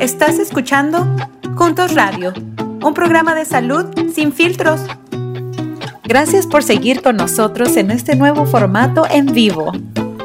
Estás 0.00 0.38
escuchando 0.38 1.06
Juntos 1.56 1.94
Radio, 1.94 2.34
un 2.84 2.92
programa 2.92 3.34
de 3.34 3.46
salud 3.46 3.86
sin 4.14 4.32
filtros. 4.32 4.80
Gracias 6.04 6.46
por 6.46 6.62
seguir 6.62 7.00
con 7.00 7.16
nosotros 7.16 7.76
en 7.78 7.90
este 7.90 8.14
nuevo 8.14 8.44
formato 8.44 9.04
en 9.10 9.26
vivo. 9.32 9.72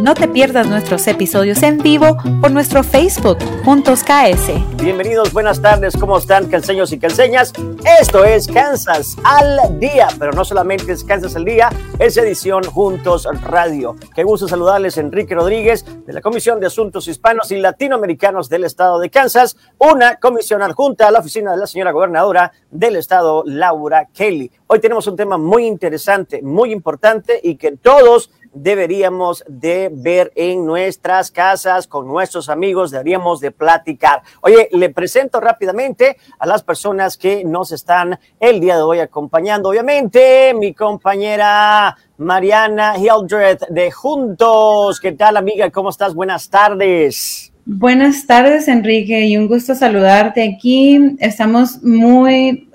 No 0.02 0.16
te 0.16 0.28
pierdas 0.28 0.68
nuestros 0.68 1.06
episodios 1.06 1.62
en 1.62 1.78
vivo 1.78 2.18
por 2.42 2.50
nuestro 2.50 2.82
Facebook, 2.82 3.38
Juntos 3.63 4.04
KS. 4.04 4.50
Bienvenidos, 4.81 5.31
buenas 5.31 5.62
tardes, 5.62 5.96
¿cómo 5.96 6.18
están, 6.18 6.50
canseños 6.50 6.92
y 6.92 6.97
canseñas? 6.97 7.54
Esto 8.01 8.26
es 8.26 8.47
Kansas 8.47 9.15
al 9.24 9.79
Día, 9.79 10.08
pero 10.18 10.32
no 10.32 10.44
solamente 10.44 10.92
es 10.92 11.04
Kansas 11.04 11.36
al 11.36 11.46
Día, 11.46 11.69
es 12.00 12.18
edición 12.18 12.64
Juntos 12.64 13.28
Radio. 13.44 13.96
Qué 14.15 14.24
gusto 14.24 14.47
saludarles, 14.47 14.97
Enrique 14.97 15.36
Rodríguez, 15.36 15.86
de 16.08 16.13
la 16.13 16.22
Comisión 16.22 16.59
de 16.59 16.66
Asuntos 16.66 17.08
Hispanos 17.08 17.52
y 17.52 17.58
Latinoamericanos 17.58 18.49
del 18.49 18.63
Estado 18.63 18.98
de 18.98 19.12
Kansas, 19.12 19.55
una 19.77 20.16
comisión 20.16 20.63
adjunta 20.63 21.09
a 21.09 21.12
la 21.12 21.20
oficina 21.20 21.52
de 21.52 21.58
la 21.58 21.68
señora 21.68 21.91
gobernadora 21.91 22.52
del 22.72 22.96
Estado, 22.96 23.44
Laura 23.46 24.08
Kelly. 24.12 24.49
Hoy 24.66 24.80
tenemos 24.80 25.05
un 25.05 25.16
tema 25.16 25.38
muy 25.38 25.68
interesante, 25.68 26.41
muy 26.41 26.72
importante 26.72 27.40
y 27.44 27.55
que 27.55 27.74
todos 27.74 28.32
deberíamos 28.54 29.44
de 29.48 29.90
ver 29.91 30.32
en 30.36 30.66
nuestras 30.66 31.32
casas, 31.32 31.88
con 31.88 32.08
nuestros 32.08 32.50
amigos, 32.50 32.91
deberíamos 32.91 33.40
de 33.40 33.52
platicar. 33.52 34.22
Oye, 34.41 34.70
le 34.72 34.90
presento 34.90 35.40
rápidamente 35.40 36.18
a 36.40 36.46
las 36.46 36.64
personas 36.64 37.18
que 37.18 37.44
nos 37.44 37.72
están 37.72 38.20
el 38.40 38.60
día 38.60 38.76
de 38.76 38.84
hoy 38.84 39.00
acompañando. 39.00 39.70
Obviamente, 39.70 40.54
mi 40.54 40.74
compañera 40.74 41.96
Mariana 42.18 42.96
Hildred 42.98 43.60
de 43.70 43.91
Juntos. 43.91 44.99
¿Qué 44.99 45.13
tal, 45.13 45.38
amiga? 45.38 45.70
¿Cómo 45.72 45.90
estás? 45.90 46.13
Buenas 46.13 46.49
tardes. 46.49 47.52
Buenas 47.66 48.26
tardes, 48.26 48.68
Enrique, 48.68 49.26
y 49.26 49.38
un 49.38 49.48
gusto 49.48 49.76
saludarte 49.76 50.44
aquí. 50.44 51.16
Estamos 51.20 51.84
muy 51.84 52.71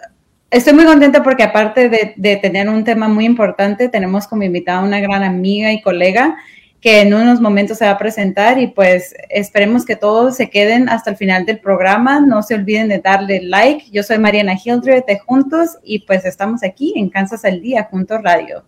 Estoy 0.50 0.74
muy 0.74 0.84
contenta 0.84 1.24
porque 1.24 1.42
aparte 1.42 1.88
de, 1.88 2.36
tener 2.36 2.68
un 2.68 2.84
tema 2.84 3.08
muy 3.08 3.24
importante, 3.24 3.88
tenemos 3.88 4.28
como 4.28 4.44
invitada 4.44 4.84
una 4.84 5.00
gran 5.00 5.24
amiga 5.24 5.72
y 5.72 5.82
colega 5.82 6.36
que 6.80 7.00
en 7.00 7.14
unos 7.14 7.40
momentos 7.40 7.78
se 7.78 7.84
va 7.84 7.92
a 7.92 7.98
presentar 7.98 8.60
y 8.60 8.68
pues 8.68 9.14
esperemos 9.28 9.84
que 9.84 9.96
todos 9.96 10.36
se 10.36 10.48
queden 10.48 10.88
hasta 10.88 11.10
el 11.10 11.16
final 11.16 11.46
del 11.46 11.58
programa. 11.58 12.20
No 12.20 12.42
se 12.44 12.54
olviden 12.54 12.88
de 12.88 13.00
darle 13.00 13.42
like. 13.42 13.86
Yo 13.90 14.04
soy 14.04 14.18
Mariana 14.18 14.54
Hildred 14.54 15.04
de 15.04 15.18
Juntos 15.18 15.78
y 15.82 16.00
pues 16.00 16.24
estamos 16.24 16.62
aquí 16.62 16.92
en 16.94 17.10
Kansas 17.10 17.44
al 17.44 17.60
Día, 17.60 17.88
Juntos 17.90 18.22
Radio. 18.22 18.64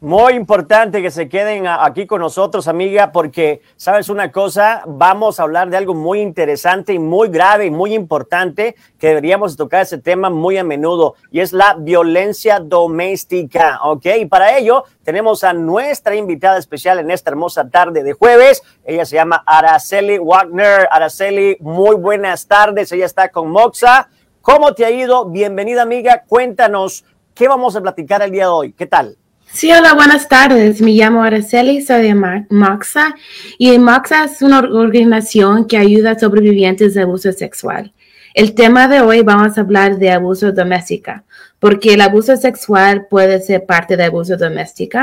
Muy 0.00 0.34
importante 0.34 1.00
que 1.00 1.10
se 1.10 1.26
queden 1.26 1.66
aquí 1.66 2.06
con 2.06 2.20
nosotros, 2.20 2.68
amiga, 2.68 3.12
porque, 3.12 3.62
¿sabes 3.78 4.10
una 4.10 4.30
cosa? 4.30 4.82
Vamos 4.86 5.40
a 5.40 5.44
hablar 5.44 5.70
de 5.70 5.78
algo 5.78 5.94
muy 5.94 6.20
interesante 6.20 6.92
y 6.92 6.98
muy 6.98 7.30
grave 7.30 7.64
y 7.64 7.70
muy 7.70 7.94
importante 7.94 8.76
que 8.98 9.08
deberíamos 9.08 9.56
tocar 9.56 9.80
ese 9.80 9.96
tema 9.96 10.28
muy 10.28 10.58
a 10.58 10.64
menudo 10.64 11.14
y 11.30 11.40
es 11.40 11.54
la 11.54 11.76
violencia 11.78 12.60
doméstica, 12.60 13.80
¿ok? 13.84 14.04
Y 14.18 14.26
para 14.26 14.58
ello 14.58 14.84
tenemos 15.02 15.42
a 15.44 15.54
nuestra 15.54 16.14
invitada 16.14 16.58
especial 16.58 16.98
en 16.98 17.10
esta 17.10 17.30
hermosa 17.30 17.70
tarde 17.70 18.02
de 18.02 18.12
jueves. 18.12 18.62
Ella 18.84 19.06
se 19.06 19.16
llama 19.16 19.44
Araceli 19.46 20.18
Wagner. 20.18 20.88
Araceli, 20.90 21.56
muy 21.60 21.96
buenas 21.96 22.46
tardes. 22.46 22.92
Ella 22.92 23.06
está 23.06 23.30
con 23.30 23.50
Moxa. 23.50 24.10
¿Cómo 24.42 24.74
te 24.74 24.84
ha 24.84 24.90
ido? 24.90 25.24
Bienvenida, 25.24 25.80
amiga. 25.80 26.24
Cuéntanos, 26.28 27.02
¿qué 27.34 27.48
vamos 27.48 27.76
a 27.76 27.80
platicar 27.80 28.20
el 28.20 28.30
día 28.30 28.42
de 28.42 28.50
hoy? 28.50 28.72
¿Qué 28.74 28.84
tal? 28.84 29.16
Sí, 29.56 29.72
hola, 29.72 29.94
buenas 29.94 30.28
tardes. 30.28 30.82
Me 30.82 30.90
llamo 30.90 31.22
Araceli, 31.22 31.80
soy 31.80 32.02
de 32.02 32.14
Moxa 32.50 33.14
y 33.56 33.78
Moxa 33.78 34.24
es 34.24 34.42
una 34.42 34.58
organización 34.58 35.66
que 35.66 35.78
ayuda 35.78 36.10
a 36.10 36.18
sobrevivientes 36.18 36.92
de 36.92 37.00
abuso 37.00 37.32
sexual. 37.32 37.94
El 38.34 38.54
tema 38.54 38.86
de 38.86 39.00
hoy 39.00 39.22
vamos 39.22 39.56
a 39.56 39.62
hablar 39.62 39.96
de 39.96 40.10
abuso 40.10 40.52
doméstico, 40.52 41.22
porque 41.58 41.94
el 41.94 42.02
abuso 42.02 42.36
sexual 42.36 43.06
puede 43.08 43.40
ser 43.40 43.64
parte 43.64 43.96
de 43.96 44.04
abuso 44.04 44.36
doméstico. 44.36 44.98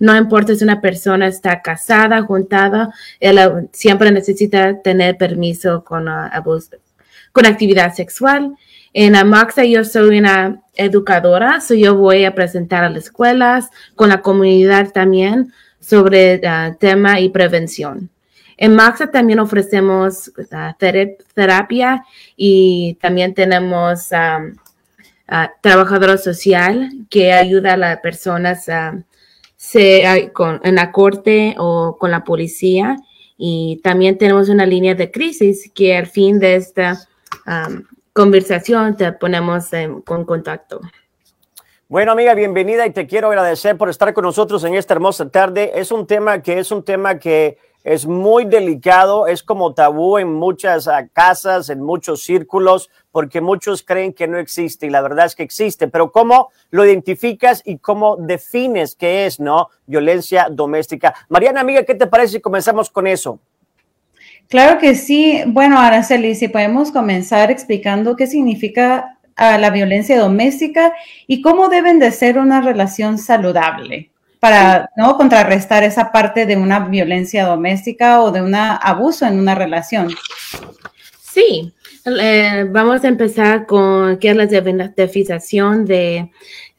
No 0.00 0.16
importa 0.16 0.56
si 0.56 0.64
una 0.64 0.80
persona 0.80 1.28
está 1.28 1.62
casada, 1.62 2.22
juntada, 2.22 2.92
siempre 3.70 4.10
necesita 4.10 4.82
tener 4.82 5.16
permiso 5.16 5.84
con 5.84 6.08
uh, 6.08 6.28
abuso, 6.32 6.70
con 7.30 7.46
actividad 7.46 7.94
sexual. 7.94 8.56
En 8.94 9.14
Moxa 9.28 9.64
yo 9.64 9.84
soy 9.84 10.18
una 10.18 10.62
educadora, 10.74 11.60
so 11.60 11.74
yo 11.74 11.96
voy 11.96 12.24
a 12.24 12.34
presentar 12.34 12.84
a 12.84 12.90
las 12.90 13.04
escuelas, 13.04 13.70
con 13.94 14.10
la 14.10 14.20
comunidad 14.20 14.92
también, 14.92 15.52
sobre 15.80 16.36
uh, 16.36 16.76
tema 16.78 17.20
y 17.20 17.30
prevención. 17.30 18.10
En 18.56 18.74
Maxa 18.74 19.10
también 19.10 19.40
ofrecemos 19.40 20.28
uh, 20.36 20.74
terapia 21.34 22.04
y 22.36 22.96
también 23.00 23.34
tenemos 23.34 24.10
um, 24.12 24.54
trabajador 25.60 26.18
social 26.18 26.90
que 27.08 27.32
ayuda 27.32 27.72
a 27.72 27.76
las 27.76 28.00
personas 28.00 28.66
con, 30.32 30.60
en 30.62 30.74
la 30.74 30.92
corte 30.92 31.54
o 31.58 31.96
con 31.98 32.10
la 32.10 32.22
policía. 32.22 32.96
Y 33.38 33.80
también 33.82 34.18
tenemos 34.18 34.48
una 34.50 34.66
línea 34.66 34.94
de 34.94 35.10
crisis 35.10 35.70
que 35.74 35.96
al 35.96 36.06
fin 36.06 36.38
de 36.38 36.56
esta 36.56 37.00
conversación 38.12 38.96
te 38.96 39.12
ponemos 39.12 39.72
en, 39.72 40.02
con 40.02 40.24
contacto. 40.24 40.80
Bueno, 41.88 42.12
amiga, 42.12 42.34
bienvenida 42.34 42.86
y 42.86 42.90
te 42.90 43.06
quiero 43.06 43.28
agradecer 43.28 43.76
por 43.76 43.88
estar 43.88 44.12
con 44.14 44.24
nosotros 44.24 44.64
en 44.64 44.74
esta 44.74 44.94
hermosa 44.94 45.28
tarde. 45.28 45.72
Es 45.74 45.92
un 45.92 46.06
tema 46.06 46.40
que 46.40 46.58
es 46.58 46.70
un 46.70 46.84
tema 46.84 47.18
que 47.18 47.58
es 47.84 48.06
muy 48.06 48.44
delicado, 48.44 49.26
es 49.26 49.42
como 49.42 49.74
tabú 49.74 50.16
en 50.16 50.32
muchas 50.32 50.88
ah, 50.88 51.08
casas, 51.12 51.68
en 51.68 51.82
muchos 51.82 52.22
círculos, 52.22 52.90
porque 53.10 53.40
muchos 53.40 53.82
creen 53.82 54.12
que 54.12 54.28
no 54.28 54.38
existe 54.38 54.86
y 54.86 54.90
la 54.90 55.02
verdad 55.02 55.26
es 55.26 55.34
que 55.34 55.42
existe. 55.42 55.88
Pero 55.88 56.12
¿cómo 56.12 56.50
lo 56.70 56.84
identificas 56.84 57.60
y 57.64 57.78
cómo 57.78 58.16
defines 58.16 58.94
qué 58.94 59.26
es, 59.26 59.40
no? 59.40 59.68
Violencia 59.84 60.46
doméstica. 60.50 61.14
Mariana, 61.28 61.60
amiga, 61.60 61.82
¿qué 61.82 61.94
te 61.94 62.06
parece 62.06 62.34
si 62.34 62.40
comenzamos 62.40 62.88
con 62.88 63.06
eso? 63.06 63.40
Claro 64.48 64.78
que 64.78 64.94
sí. 64.94 65.42
Bueno, 65.46 65.78
Araceli, 65.78 66.34
si 66.34 66.48
podemos 66.48 66.90
comenzar 66.90 67.50
explicando 67.50 68.16
qué 68.16 68.26
significa 68.26 69.18
ah, 69.36 69.58
la 69.58 69.70
violencia 69.70 70.18
doméstica 70.18 70.92
y 71.26 71.40
cómo 71.40 71.68
deben 71.68 71.98
de 71.98 72.10
ser 72.10 72.38
una 72.38 72.60
relación 72.60 73.18
saludable 73.18 74.10
para 74.40 74.90
no 74.96 75.16
contrarrestar 75.16 75.84
esa 75.84 76.10
parte 76.10 76.46
de 76.46 76.56
una 76.56 76.80
violencia 76.80 77.46
doméstica 77.46 78.20
o 78.20 78.32
de 78.32 78.42
un 78.42 78.54
abuso 78.54 79.24
en 79.24 79.38
una 79.38 79.54
relación. 79.54 80.08
Sí, 81.20 81.72
eh, 82.04 82.66
vamos 82.68 83.04
a 83.04 83.08
empezar 83.08 83.66
con 83.66 84.18
qué 84.18 84.30
es 84.30 84.36
la 84.36 84.46
definición 84.46 85.84
de 85.84 86.30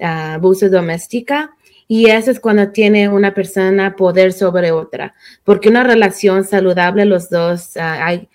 ah, 0.02 0.34
abuso 0.34 0.70
doméstica. 0.70 1.56
Y 1.88 2.10
eso 2.10 2.32
es 2.32 2.40
cuando 2.40 2.70
tiene 2.70 3.10
una 3.10 3.34
persona 3.34 3.96
poder 3.96 4.34
sobre 4.34 4.72
otra, 4.72 5.14
porque 5.44 5.70
una 5.70 5.84
relación 5.84 6.44
saludable 6.44 7.06
los 7.06 7.30
dos 7.30 7.74
uh, 7.76 8.26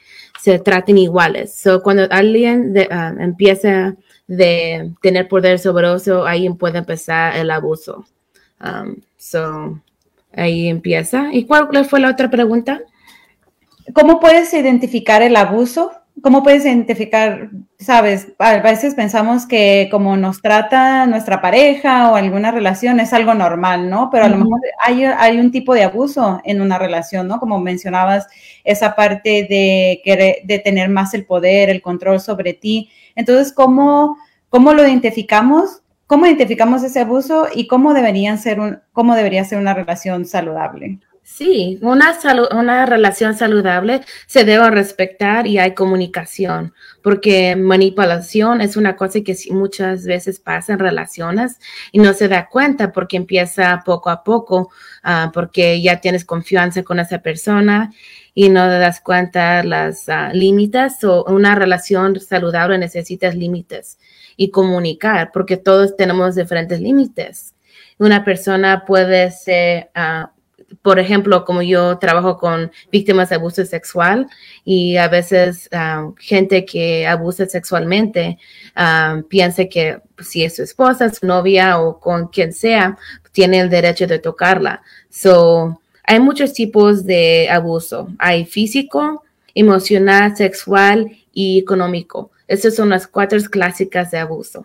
se 0.40 0.58
traten 0.58 0.98
iguales. 0.98 1.54
So, 1.54 1.82
cuando 1.82 2.06
alguien 2.10 2.74
ah, 2.90 3.14
empieza 3.18 3.96
de 4.26 4.92
tener 5.02 5.28
poder 5.28 5.58
sobre 5.58 5.88
otro, 5.88 6.26
ahí 6.26 6.48
puede 6.50 6.78
empezar 6.78 7.36
el 7.36 7.50
abuso. 7.50 8.06
Um, 8.60 8.96
so, 9.16 9.80
ahí 10.32 10.68
empieza. 10.68 11.28
¿Y 11.32 11.44
cuál 11.46 11.84
fue 11.86 12.00
la 12.00 12.10
otra 12.10 12.30
pregunta? 12.30 12.82
¿Cómo 13.94 14.20
puedes 14.20 14.52
identificar 14.52 15.22
el 15.22 15.36
abuso? 15.36 15.92
¿Cómo 16.22 16.42
puedes 16.42 16.64
identificar, 16.64 17.50
sabes, 17.78 18.28
a 18.38 18.58
veces 18.58 18.94
pensamos 18.94 19.46
que 19.46 19.88
como 19.90 20.16
nos 20.16 20.40
trata 20.42 21.06
nuestra 21.06 21.40
pareja 21.40 22.10
o 22.10 22.16
alguna 22.16 22.50
relación 22.50 23.00
es 23.00 23.12
algo 23.12 23.34
normal, 23.34 23.90
¿no? 23.90 24.08
Pero 24.10 24.24
a 24.24 24.28
lo 24.28 24.36
mejor 24.36 24.60
hay, 24.84 25.04
hay, 25.04 25.38
un 25.38 25.50
tipo 25.50 25.74
de 25.74 25.84
abuso 25.84 26.40
en 26.44 26.60
una 26.60 26.78
relación, 26.78 27.28
¿no? 27.28 27.38
Como 27.38 27.60
mencionabas, 27.60 28.26
esa 28.64 28.94
parte 28.94 29.46
de, 29.48 30.00
querer, 30.04 30.36
de 30.44 30.58
tener 30.58 30.88
más 30.88 31.14
el 31.14 31.24
poder, 31.26 31.70
el 31.70 31.82
control 31.82 32.20
sobre 32.20 32.54
ti. 32.54 32.90
Entonces, 33.14 33.52
¿cómo, 33.52 34.16
cómo 34.48 34.72
lo 34.72 34.86
identificamos? 34.86 35.82
¿Cómo 36.06 36.26
identificamos 36.26 36.82
ese 36.82 37.00
abuso 37.00 37.48
y 37.54 37.66
cómo, 37.66 37.92
deberían 37.92 38.38
ser 38.38 38.60
un, 38.60 38.80
cómo 38.92 39.14
debería 39.14 39.44
ser 39.44 39.58
una 39.58 39.74
relación 39.74 40.24
saludable? 40.24 41.00
Sí, 41.30 41.78
una, 41.82 42.18
una 42.52 42.86
relación 42.86 43.36
saludable 43.36 44.00
se 44.26 44.44
debe 44.44 44.70
respetar 44.70 45.46
y 45.46 45.58
hay 45.58 45.74
comunicación, 45.74 46.74
porque 47.02 47.54
manipulación 47.54 48.62
es 48.62 48.76
una 48.76 48.96
cosa 48.96 49.20
que 49.20 49.36
muchas 49.50 50.04
veces 50.04 50.40
pasa 50.40 50.72
en 50.72 50.78
relaciones 50.78 51.60
y 51.92 51.98
no 51.98 52.14
se 52.14 52.28
da 52.28 52.48
cuenta 52.48 52.92
porque 52.92 53.18
empieza 53.18 53.82
poco 53.84 54.08
a 54.10 54.24
poco, 54.24 54.70
ah, 55.04 55.30
porque 55.32 55.80
ya 55.82 56.00
tienes 56.00 56.24
confianza 56.24 56.82
con 56.82 56.98
esa 56.98 57.18
persona 57.18 57.92
y 58.34 58.48
no 58.48 58.66
te 58.66 58.78
das 58.78 59.00
cuenta 59.00 59.62
las 59.62 60.08
uh, 60.08 60.34
límites 60.34 61.04
o 61.04 61.24
una 61.26 61.54
relación 61.54 62.18
saludable 62.18 62.78
necesitas 62.78 63.36
límites 63.36 63.98
y 64.36 64.50
comunicar, 64.50 65.30
porque 65.32 65.58
todos 65.58 65.94
tenemos 65.94 66.36
diferentes 66.36 66.80
límites. 66.80 67.54
Una 67.98 68.24
persona 68.24 68.84
puede 68.86 69.30
ser... 69.30 69.90
Uh, 69.94 70.37
por 70.82 70.98
ejemplo, 70.98 71.44
como 71.44 71.62
yo 71.62 71.98
trabajo 71.98 72.38
con 72.38 72.70
víctimas 72.92 73.30
de 73.30 73.36
abuso 73.36 73.64
sexual 73.64 74.28
y 74.64 74.96
a 74.96 75.08
veces 75.08 75.68
um, 75.72 76.14
gente 76.16 76.64
que 76.64 77.06
abusa 77.06 77.46
sexualmente 77.46 78.38
um, 78.76 79.22
piensa 79.22 79.64
que 79.66 80.00
si 80.18 80.44
es 80.44 80.56
su 80.56 80.62
esposa, 80.62 81.12
su 81.12 81.26
novia 81.26 81.80
o 81.80 81.98
con 81.98 82.28
quien 82.28 82.52
sea, 82.52 82.98
tiene 83.32 83.60
el 83.60 83.70
derecho 83.70 84.06
de 84.06 84.18
tocarla. 84.18 84.82
So, 85.08 85.80
hay 86.04 86.20
muchos 86.20 86.52
tipos 86.52 87.04
de 87.04 87.48
abuso. 87.50 88.08
Hay 88.18 88.44
físico, 88.44 89.24
emocional, 89.54 90.36
sexual 90.36 91.10
y 91.32 91.58
económico. 91.58 92.30
Esas 92.46 92.74
son 92.74 92.88
las 92.88 93.06
cuatro 93.06 93.38
clásicas 93.50 94.10
de 94.10 94.18
abuso. 94.18 94.64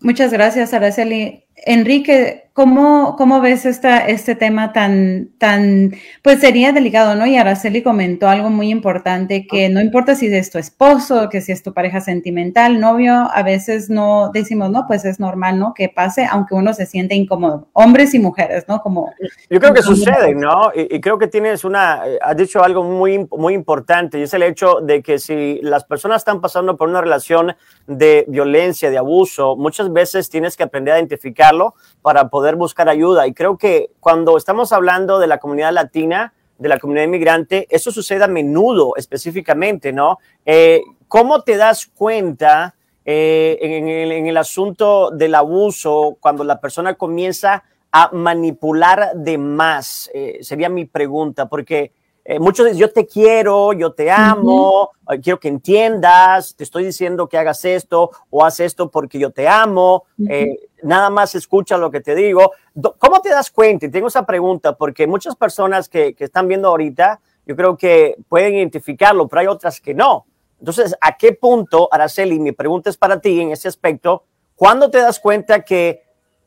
Muchas 0.00 0.32
gracias, 0.32 0.74
Araceli. 0.74 1.44
Enrique, 1.56 2.45
¿cómo, 2.56 3.16
cómo 3.16 3.42
ves 3.42 3.66
esta, 3.66 4.06
este 4.06 4.34
tema 4.34 4.72
tan, 4.72 5.28
tan, 5.36 5.92
pues 6.22 6.40
sería 6.40 6.72
delicado, 6.72 7.14
¿no? 7.14 7.26
Y 7.26 7.36
Araceli 7.36 7.82
comentó 7.82 8.30
algo 8.30 8.48
muy 8.48 8.70
importante, 8.70 9.46
que 9.46 9.68
no 9.68 9.82
importa 9.82 10.14
si 10.14 10.34
es 10.34 10.50
tu 10.50 10.56
esposo, 10.56 11.28
que 11.28 11.42
si 11.42 11.52
es 11.52 11.62
tu 11.62 11.74
pareja 11.74 12.00
sentimental, 12.00 12.80
novio, 12.80 13.12
a 13.12 13.42
veces 13.42 13.90
no 13.90 14.30
decimos, 14.32 14.70
no, 14.70 14.86
pues 14.86 15.04
es 15.04 15.20
normal, 15.20 15.58
¿no? 15.58 15.74
Que 15.74 15.90
pase, 15.90 16.26
aunque 16.30 16.54
uno 16.54 16.72
se 16.72 16.86
siente 16.86 17.14
incómodo, 17.14 17.68
hombres 17.74 18.14
y 18.14 18.20
mujeres, 18.20 18.64
¿no? 18.68 18.80
Como... 18.80 19.12
Yo 19.50 19.60
creo 19.60 19.74
que 19.74 19.82
sucede, 19.82 20.34
¿no? 20.34 20.72
Y, 20.74 20.98
creo 21.02 21.18
que 21.18 21.26
tienes 21.26 21.62
una, 21.62 22.08
eh, 22.08 22.18
has 22.22 22.38
dicho 22.38 22.64
algo 22.64 22.82
muy, 22.82 23.28
muy 23.36 23.52
importante, 23.52 24.18
y 24.18 24.22
es 24.22 24.32
el 24.32 24.42
hecho 24.42 24.80
de 24.80 25.02
que 25.02 25.18
si 25.18 25.60
las 25.60 25.84
personas 25.84 26.22
están 26.22 26.40
pasando 26.40 26.74
por 26.78 26.88
una 26.88 27.02
relación 27.02 27.54
de 27.86 28.24
violencia, 28.28 28.88
de 28.88 28.96
abuso, 28.96 29.56
muchas 29.56 29.92
veces 29.92 30.30
tienes 30.30 30.56
que 30.56 30.62
aprender 30.62 30.94
a 30.94 30.98
identificarlo 30.98 31.74
para 32.00 32.30
poder 32.30 32.45
buscar 32.54 32.88
ayuda. 32.88 33.26
Y 33.26 33.34
creo 33.34 33.58
que 33.58 33.90
cuando 33.98 34.36
estamos 34.36 34.72
hablando 34.72 35.18
de 35.18 35.26
la 35.26 35.38
comunidad 35.38 35.72
latina, 35.72 36.32
de 36.58 36.68
la 36.68 36.78
comunidad 36.78 37.04
inmigrante, 37.04 37.66
eso 37.70 37.90
sucede 37.90 38.24
a 38.24 38.28
menudo 38.28 38.92
específicamente, 38.96 39.92
¿no? 39.92 40.18
Eh, 40.44 40.82
¿Cómo 41.08 41.42
te 41.42 41.56
das 41.56 41.86
cuenta 41.86 42.74
eh, 43.04 43.58
en, 43.60 44.26
el, 44.26 44.36
asunto 44.36 45.10
del 45.10 45.34
abuso 45.34 46.16
cuando 46.20 46.44
la 46.44 46.60
persona 46.60 46.94
comienza 46.94 47.64
a 47.92 48.10
manipular 48.12 49.12
de 49.14 49.38
más? 49.38 50.10
Eh, 50.14 50.38
sería 50.42 50.68
mi 50.68 50.84
pregunta, 50.84 51.46
porque 51.46 51.92
eh, 52.28 52.40
muchos 52.40 52.66
dicen, 52.66 52.80
yo 52.80 52.92
te 52.92 53.06
quiero, 53.06 53.72
yo 53.72 53.92
te 53.92 54.10
amo, 54.10 54.90
quiero 55.22 55.38
que 55.38 55.46
entiendas, 55.46 56.56
te 56.56 56.64
estoy 56.64 56.84
diciendo 56.84 57.28
que 57.28 57.38
hagas 57.38 57.64
esto 57.64 58.10
o 58.30 58.44
haz 58.44 58.58
esto 58.58 58.90
porque 58.90 59.20
yo 59.20 59.30
te 59.30 59.46
amo, 59.46 60.06
eh, 60.28 60.56
nada 60.82 61.08
más 61.08 61.36
escucha 61.36 61.78
lo 61.78 61.88
que 61.88 62.00
te 62.00 62.16
digo. 62.16 62.50
¿Cómo 62.98 63.20
te 63.20 63.28
das 63.28 63.52
cuenta? 63.52 63.86
Y 63.86 63.90
tengo 63.90 64.08
esa 64.08 64.26
pregunta 64.26 64.76
porque 64.76 65.06
muchas 65.06 65.36
personas 65.36 65.88
que, 65.88 66.14
que 66.14 66.24
están 66.24 66.48
viendo 66.48 66.66
ahorita, 66.66 67.20
yo 67.46 67.54
creo 67.54 67.76
que 67.76 68.16
pueden 68.28 68.56
identificarlo, 68.56 69.28
pero 69.28 69.42
hay 69.42 69.46
otras 69.46 69.80
que 69.80 69.94
no. 69.94 70.26
Entonces, 70.58 70.96
¿a 71.00 71.16
qué 71.16 71.32
punto, 71.32 71.88
Araceli, 71.92 72.40
mi 72.40 72.50
pregunta 72.50 72.90
es 72.90 72.96
para 72.96 73.20
ti 73.20 73.40
en 73.40 73.52
ese 73.52 73.68
aspecto, 73.68 74.24
¿cuándo 74.56 74.90
te 74.90 74.98
das 74.98 75.20
cuenta 75.20 75.64
que 75.64 76.02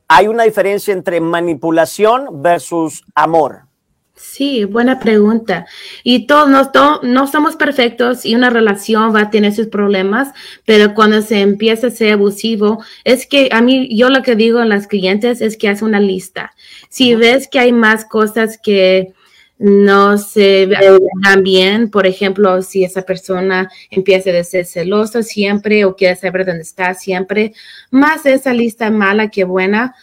hay 0.10 0.28
una 0.28 0.44
diferencia 0.44 0.94
entre 0.94 1.22
manipulación 1.22 2.42
versus 2.42 3.06
amor? 3.16 3.69
Sí, 4.22 4.66
buena 4.66 5.00
pregunta. 5.00 5.66
Y 6.04 6.28
todos 6.28 6.50
no, 6.50 7.00
no 7.04 7.28
somos 7.28 7.56
perfectos 7.56 8.26
y 8.26 8.36
una 8.36 8.50
relación 8.50 9.16
va 9.16 9.22
a 9.22 9.30
tener 9.30 9.54
sus 9.54 9.68
problemas, 9.68 10.34
pero 10.66 10.94
cuando 10.94 11.22
se 11.22 11.40
empieza 11.40 11.88
a 11.88 11.92
ser 11.92 12.14
abusivo, 12.14 12.84
es 13.06 13.26
que 13.26 13.48
a 13.54 13.62
mí, 13.62 13.88
yo 13.96 14.10
lo 14.10 14.22
que 14.22 14.36
digo 14.36 14.60
a 14.60 14.66
las 14.66 14.88
clientes 14.88 15.40
es 15.40 15.56
que 15.56 15.70
haz 15.70 15.82
una 15.82 16.02
lista. 16.02 16.52
Si 16.90 17.16
ves 17.16 17.48
que 17.48 17.60
hay 17.60 17.72
más 17.72 18.04
cosas 18.04 18.60
que 18.62 19.14
no 19.60 20.18
se 20.18 20.66
vean 20.66 21.44
bien. 21.44 21.92
Por 21.92 22.08
ejemplo, 22.08 22.62
si 22.62 22.86
esa 22.86 23.02
persona 23.02 23.70
empieza 23.92 24.32
a 24.32 24.44
ser 24.44 24.66
celoso 24.66 25.22
siempre 25.22 25.84
o 25.86 25.96
quiere 25.96 26.16
saber 26.16 26.46
dónde 26.46 26.64
está 26.64 26.94
siempre, 26.94 27.54
más 27.92 28.26
esa 28.26 28.54
lista 28.54 28.90
mala 28.90 29.28
que 29.30 29.44
buena, 29.44 29.94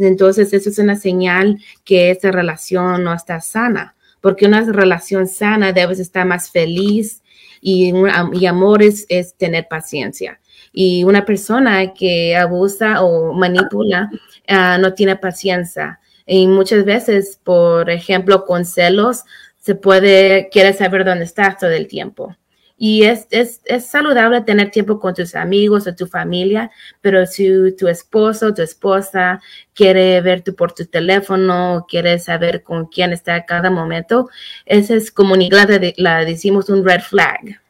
entonces 0.00 0.52
eso 0.54 0.70
es 0.70 0.78
una 0.78 0.96
señal 0.96 1.58
que 1.84 2.10
esa 2.10 2.32
relación 2.32 3.04
no 3.04 3.12
está 3.12 3.40
sana, 3.40 3.94
porque 4.22 4.46
una 4.46 4.62
relación 4.62 5.28
sana 5.28 5.72
debe 5.72 5.92
estar 5.92 6.26
más 6.26 6.50
feliz 6.50 7.22
y, 7.60 7.92
y 8.32 8.46
amor 8.46 8.82
es, 8.82 9.06
tener 9.36 9.68
paciencia. 9.68 10.40
Y 10.72 11.04
una 11.04 11.24
persona 11.26 11.92
que 11.92 12.36
abusa 12.36 13.02
o 13.02 13.32
manipula 13.34 14.10
ah, 14.48 14.78
no 14.78 14.94
tiene 14.94 15.16
paciencia 15.16 15.98
y 16.28 16.46
muchas 16.46 16.84
veces, 16.84 17.40
por 17.42 17.88
ejemplo, 17.90 18.44
con 18.44 18.64
celos, 18.66 19.24
se 19.58 19.74
puede, 19.74 20.50
quiere 20.50 20.74
saber 20.74 21.04
dónde 21.04 21.24
estás 21.24 21.58
todo 21.58 21.70
el 21.70 21.88
tiempo. 21.88 22.36
Y 22.76 23.04
es, 23.04 23.26
es, 23.30 23.60
es, 23.64 23.86
saludable 23.86 24.42
tener 24.42 24.70
tiempo 24.70 25.00
con 25.00 25.14
tus 25.14 25.34
amigos 25.34 25.86
o 25.86 25.94
tu 25.96 26.06
familia, 26.06 26.70
pero 27.00 27.26
si 27.26 27.74
tu 27.76 27.88
esposo 27.88 28.48
o 28.48 28.54
tu 28.54 28.62
esposa 28.62 29.40
quiere 29.74 30.20
verte 30.20 30.52
por 30.52 30.72
tu 30.72 30.86
teléfono, 30.86 31.86
quiere 31.88 32.18
saber 32.20 32.62
con 32.62 32.86
quién 32.86 33.12
está 33.12 33.34
a 33.34 33.46
cada 33.46 33.70
momento, 33.70 34.28
esa 34.64 34.94
es 34.94 35.10
como 35.10 35.34
en 35.34 35.42
inglés 35.42 35.94
la 35.96 36.24
decimos 36.24 36.68
un 36.68 36.84
red 36.84 37.00
flag. 37.00 37.60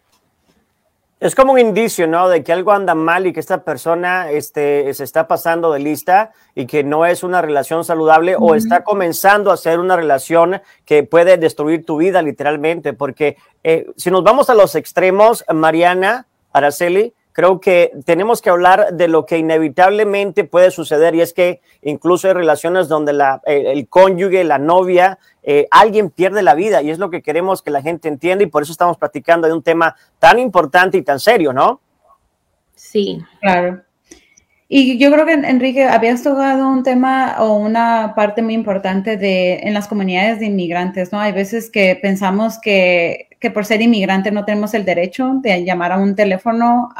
Es 1.20 1.35
como 1.35 1.55
un 1.55 1.59
indicio, 1.59 2.06
¿no? 2.06 2.29
De 2.29 2.44
que 2.44 2.53
algo 2.53 2.70
anda 2.70 2.94
mal 2.94 3.26
y 3.26 3.32
que 3.32 3.41
esta 3.41 3.65
persona 3.65 4.31
este, 4.31 4.94
se 4.94 5.03
está 5.03 5.26
pasando 5.26 5.73
de 5.73 5.81
lista 5.81 6.31
y 6.55 6.67
que 6.67 6.85
no 6.85 7.06
es 7.06 7.25
una 7.25 7.43
relación 7.43 7.82
saludable 7.82 8.37
o 8.38 8.55
está 8.55 8.85
comenzando 8.85 9.50
a 9.50 9.56
ser 9.56 9.81
una 9.81 9.97
relación 9.97 10.62
que 10.85 11.03
puede 11.03 11.37
destruir 11.37 11.85
tu 11.85 11.97
vida 11.97 12.23
literalmente. 12.23 12.93
Porque 12.93 13.37
eh, 13.65 13.87
si 13.97 14.12
nos 14.12 14.23
vamos 14.23 14.49
a 14.49 14.55
los 14.55 14.76
extremos, 14.76 15.44
Mariana, 15.53 16.29
Araceli, 16.53 17.15
creo 17.38 17.61
que 17.61 17.93
tenemos 18.05 18.43
que 18.43 18.50
hablar 18.50 18.94
de 18.94 19.06
lo 19.06 19.25
que 19.25 19.38
inevitablemente 19.38 20.43
puede 20.43 20.73
suceder 20.73 21.14
y 21.14 21.20
es 21.20 21.32
que 21.32 21.61
incluso 21.82 22.26
hay 22.26 22.35
relaciones 22.35 22.88
donde 22.88 23.12
la, 23.12 23.40
el 23.46 23.87
cónyuge, 23.87 24.43
la 24.43 24.58
novia, 24.58 25.20
eh, 25.44 25.69
alguien 25.70 26.11
pierde 26.11 26.43
la 26.43 26.56
vida 26.56 26.82
y 26.82 26.90
es 26.90 26.99
lo 26.99 27.11
que 27.11 27.23
queremos 27.23 27.62
que 27.62 27.70
la 27.70 27.81
gente 27.81 28.08
entienda 28.08 28.43
y 28.43 28.49
por 28.49 28.64
eso 28.64 28.73
estamos 28.73 28.99
platicando 28.99 29.46
de 29.46 29.55
un 29.55 29.62
tema 29.62 29.94
tan 30.19 30.40
importante 30.40 30.99
y 30.99 31.02
tan 31.02 31.20
serio, 31.20 31.52
¿no? 31.52 31.81
Sí, 32.75 33.23
claro. 33.41 33.82
Y 34.67 34.99
yo 34.99 35.12
creo 35.12 35.25
que, 35.25 35.34
Enrique, 35.34 35.84
habías 35.84 36.25
tocado 36.25 36.69
un 36.69 36.82
tema 36.82 37.37
o 37.38 37.55
una 37.55 38.14
parte 38.17 38.43
muy 38.43 38.55
importante 38.55 39.17
de 39.17 39.61
en 39.61 39.75
las 39.75 39.87
comunidades 39.87 40.41
de 40.41 40.46
inmigrantes, 40.46 41.12
¿no? 41.12 41.20
Hay 41.20 41.31
veces 41.31 41.70
que 41.70 41.96
pensamos 42.02 42.58
que 42.61 43.27
que 43.38 43.50
por 43.50 43.64
ser 43.64 43.82
inmigrante 43.82 44.31
no 44.31 44.44
tenemos 44.44 44.75
el 44.75 44.85
derecho 44.85 45.35
de 45.43 45.64
llamar 45.64 45.93
a 45.93 45.99
un 45.99 46.14
teléfono 46.14 46.91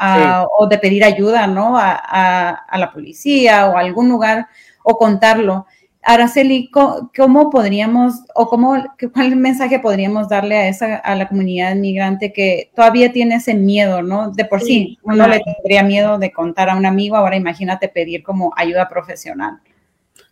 o 0.57 0.67
de 0.67 0.77
pedir 0.77 1.03
ayuda, 1.03 1.47
¿no? 1.47 1.77
A, 1.77 2.65
la 2.77 2.91
policía 2.91 3.67
o 3.67 3.77
a 3.77 3.81
algún 3.81 4.09
lugar 4.09 4.47
o 4.83 4.97
contarlo. 4.97 5.65
Araceli, 6.01 6.71
¿cómo 6.71 7.49
podríamos 7.49 8.23
o 8.33 8.47
cómo, 8.47 8.75
cuál 9.13 9.35
mensaje 9.35 9.79
podríamos 9.79 10.29
darle 10.29 10.55
a 10.55 10.67
esa 10.69 10.95
a 10.95 11.13
la 11.13 11.27
comunidad 11.27 11.75
inmigrante 11.75 12.31
que 12.31 12.71
todavía 12.73 13.11
tiene 13.11 13.35
ese 13.35 13.53
miedo, 13.53 14.01
¿no? 14.01 14.31
De 14.31 14.45
por 14.45 14.61
sí, 14.61 14.97
uno 15.03 15.27
le 15.27 15.41
tendría 15.41 15.83
miedo 15.83 16.17
de 16.17 16.31
contar 16.31 16.69
a 16.69 16.77
un 16.77 16.85
amigo, 16.85 17.17
ahora 17.17 17.35
imagínate 17.35 17.89
pedir 17.89 18.23
como 18.23 18.53
ayuda 18.55 18.87
profesional. 18.87 19.59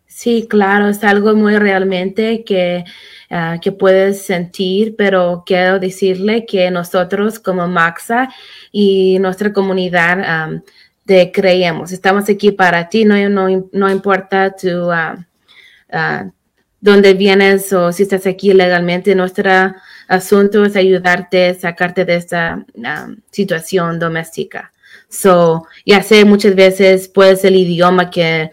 Sí, 0.08 0.48
claro, 0.50 0.88
es 0.88 1.04
algo 1.04 1.36
muy 1.36 1.58
realmente 1.58 2.44
que, 2.44 2.84
ah, 3.30 3.58
que 3.62 3.72
puedes 3.72 4.26
sentir, 4.26 4.96
pero 4.98 5.44
quiero 5.46 5.80
decirle 5.80 6.46
que 6.46 6.72
nosotros 6.72 7.40
como 7.40 7.68
Maxa 7.68 8.30
y 8.72 9.20
nuestra 9.20 9.54
comunidad 9.54 10.62
te 11.06 11.32
creemos, 11.32 11.92
estamos 11.92 12.28
aquí 12.30 12.52
para 12.52 12.90
ti, 12.90 13.06
no, 13.06 13.16
no, 13.72 13.90
importa 13.90 14.54
tu, 14.56 14.92
uh, 14.92 16.32
dónde 16.82 17.14
vienes 17.14 17.72
o 17.74 17.92
si 17.92 18.04
estás 18.04 18.28
aquí 18.28 18.54
legalmente, 18.54 19.16
nuestro 19.16 19.74
asunto 20.08 20.66
es 20.66 20.76
ayudarte, 20.76 21.54
sacarte 21.54 22.06
de 22.06 22.16
esta 22.16 22.66
situación 23.32 24.00
doméstica. 24.00 24.72
So, 25.10 25.66
ya 25.86 26.04
sé, 26.04 26.26
muchas 26.26 26.56
veces 26.56 27.08
puede 27.08 27.36
ser 27.38 27.54
el 27.54 27.60
idioma 27.60 28.10
que 28.10 28.52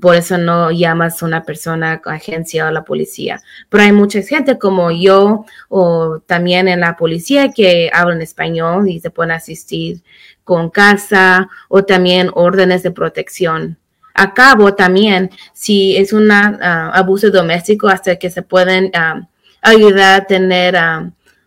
por 0.00 0.16
eso 0.16 0.38
no 0.38 0.70
llamas 0.70 1.22
a 1.22 1.26
una 1.26 1.44
persona, 1.44 2.00
agencia 2.04 2.66
o 2.66 2.70
la 2.70 2.84
policía. 2.84 3.40
Pero 3.68 3.84
hay 3.84 3.92
mucha 3.92 4.20
gente 4.22 4.58
como 4.58 4.90
yo 4.90 5.44
o 5.68 6.20
también 6.26 6.68
en 6.68 6.80
la 6.80 6.96
policía 6.96 7.52
que 7.52 7.90
hablan 7.92 8.22
español 8.22 8.88
y 8.88 9.00
se 9.00 9.10
pueden 9.10 9.32
asistir 9.32 10.02
con 10.42 10.70
casa 10.70 11.48
o 11.68 11.84
también 11.84 12.30
órdenes 12.34 12.82
de 12.82 12.90
protección. 12.90 13.78
A 14.14 14.34
cabo 14.34 14.74
también, 14.74 15.30
si 15.52 15.96
es 15.96 16.12
un 16.12 16.30
ah, 16.30 16.90
abuso 16.94 17.30
doméstico, 17.30 17.88
hasta 17.88 18.16
que 18.16 18.30
se 18.30 18.42
pueden 18.42 18.90
ayudar 19.60 20.22
a 20.22 20.24
tener 20.24 20.76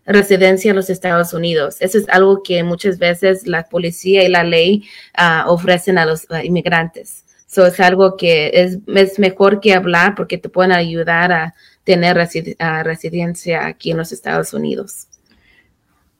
residencia 0.05 0.69
en 0.69 0.75
los 0.75 0.89
Estados 0.89 1.33
Unidos. 1.33 1.77
Eso 1.79 1.97
es 1.97 2.09
algo 2.09 2.43
que 2.43 2.63
muchas 2.63 2.97
veces 2.97 3.45
la 3.47 3.63
policía 3.63 4.23
y 4.23 4.29
la 4.29 4.43
ley 4.43 4.83
ah, 5.15 5.45
ofrecen 5.47 5.97
a 5.97 6.05
los 6.05 6.25
ah, 6.29 6.43
inmigrantes. 6.43 7.25
So, 7.49 7.65
es 7.65 7.79
algo 7.79 8.15
que 8.15 8.51
es, 8.53 8.77
es 8.85 9.17
mejor 9.17 9.59
que 9.59 9.73
hablar 9.73 10.13
porque 10.13 10.37
te 10.37 10.49
pueden 10.49 10.71
ayudar 10.71 11.31
a 11.31 11.55
tener 11.83 12.15
residencia 12.15 13.65
aquí 13.65 13.89
en 13.89 13.97
los 13.97 14.11
Estados 14.11 14.53
Unidos. 14.53 15.07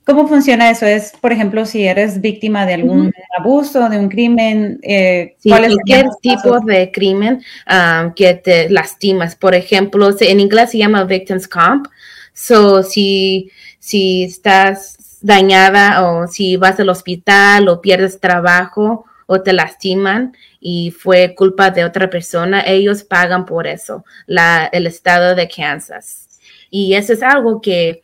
¿Cómo 0.05 0.27
funciona 0.27 0.71
eso? 0.71 0.87
Es, 0.87 1.13
por 1.21 1.31
ejemplo, 1.31 1.67
si 1.67 1.85
eres 1.85 2.19
víctima 2.19 2.65
de 2.65 2.73
algún 2.73 3.13
abuso, 3.37 3.89
de 3.89 3.99
un 3.99 4.09
crimen, 4.09 4.79
eh, 4.81 5.35
cualquier 5.43 6.07
tipo 6.19 6.61
de 6.61 6.91
crimen 6.91 7.43
um, 7.69 8.11
que 8.15 8.33
te 8.33 8.67
lastimas. 8.71 9.35
Por 9.35 9.53
ejemplo, 9.53 10.09
en 10.19 10.39
inglés 10.39 10.71
se 10.71 10.79
llama 10.79 11.03
victims 11.03 11.47
comp. 11.47 11.85
So, 12.33 12.81
si, 12.81 13.51
si 13.77 14.23
estás 14.23 15.19
dañada 15.21 16.09
o 16.09 16.27
si 16.27 16.57
vas 16.57 16.79
al 16.79 16.89
hospital 16.89 17.67
o 17.67 17.79
pierdes 17.79 18.19
trabajo 18.19 19.05
o 19.31 19.43
te 19.43 19.53
lastiman 19.53 20.35
y 20.59 20.89
fue 20.89 21.35
culpa 21.35 21.69
de 21.69 21.85
otra 21.85 22.09
persona, 22.09 22.63
ellos 22.65 23.03
pagan 23.03 23.45
por 23.45 23.67
eso, 23.67 24.03
el 24.27 24.87
estado 24.87 25.35
de 25.35 25.47
Kansas. 25.47 26.39
Y 26.71 26.95
eso 26.95 27.13
es 27.13 27.21
algo 27.21 27.61
que 27.61 28.01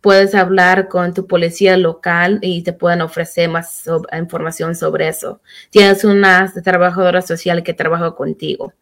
puedes 0.00 0.34
hablar 0.34 0.88
con 0.88 1.12
tu 1.12 1.26
policía 1.26 1.76
local 1.76 2.38
y 2.40 2.62
te 2.62 2.72
pueden 2.72 3.02
ofrecer 3.02 3.50
más 3.50 3.84
información 4.18 4.74
sobre 4.74 5.08
eso. 5.08 5.42
Tienes 5.68 6.04
una 6.04 6.50
trabajadora 6.64 7.20
social 7.20 7.62
que 7.62 7.74
trabaja 7.74 8.12
contigo. 8.12 8.72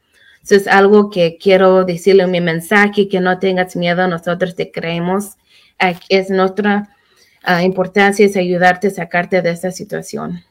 Eso 0.45 0.55
es 0.55 0.69
algo 0.69 1.11
que 1.11 1.39
quiero 1.39 1.85
decirle 1.85 2.23
en 2.23 2.31
mi 2.31 2.41
mensaje, 2.41 3.09
que 3.09 3.19
no 3.19 3.41
tengas 3.41 3.75
miedo, 3.75 4.07
nosotros 4.07 4.55
te 4.55 4.71
creemos. 4.71 5.37
Es 6.09 6.31
nuestra 6.31 6.95
ah, 7.43 7.65
importancia 7.65 8.25
es 8.25 8.37
ayudarte 8.37 8.87
a 8.87 8.91
sacarte 8.91 9.43
de 9.43 9.51
esta 9.51 9.73
situación. 9.73 10.45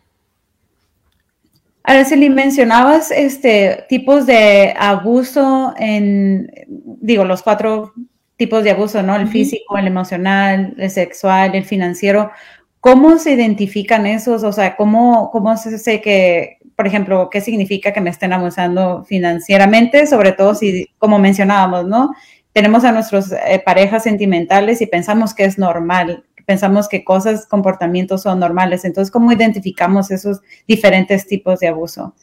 Araceli, 1.87 2.29
mencionabas 2.29 3.11
este 3.11 3.85
tipos 3.87 4.25
de 4.25 4.75
abuso 4.77 5.73
en, 5.77 6.51
digo, 6.67 7.23
los 7.23 7.41
cuatro 7.41 7.93
tipos 8.35 8.65
de 8.65 8.71
abuso, 8.71 9.01
¿no? 9.03 9.15
El 9.15 9.29
físico, 9.29 9.77
el 9.77 9.87
emocional, 9.87 10.75
el 10.77 10.89
sexual, 10.89 11.55
el 11.55 11.63
financiero. 11.63 12.29
¿Cómo 12.81 13.17
se 13.19 13.31
identifican 13.31 14.05
esos? 14.05 14.43
O 14.43 14.51
sea, 14.51 14.75
¿cómo, 14.75 15.29
cómo 15.31 15.55
se 15.55 15.77
sé 15.77 16.01
que, 16.01 16.57
por 16.75 16.87
ejemplo, 16.87 17.29
qué 17.29 17.39
significa 17.39 17.93
que 17.93 18.01
me 18.01 18.09
estén 18.09 18.33
abusando 18.33 19.05
financieramente? 19.05 20.07
Sobre 20.07 20.33
todo 20.33 20.55
si, 20.55 20.87
como 20.97 21.19
mencionábamos, 21.19 21.85
¿no? 21.85 22.11
Tenemos 22.51 22.83
a 22.83 22.91
nuestras 22.91 23.31
eh, 23.31 23.61
parejas 23.65 24.03
sentimentales 24.03 24.81
y 24.81 24.87
pensamos 24.87 25.33
que 25.33 25.45
es 25.45 25.57
normal, 25.57 26.25
pensamos 26.47 26.87
que 26.87 27.03
cosas, 27.03 27.45
comportamientos 27.45 28.23
son 28.23 28.39
normales. 28.39 28.85
Entonces, 28.85 29.11
¿cómo 29.11 29.33
identificamos 29.33 30.09
esos 30.11 30.39
diferentes 30.65 31.27
tipos 31.27 31.59
de 31.59 31.67
abuso? 31.67 32.15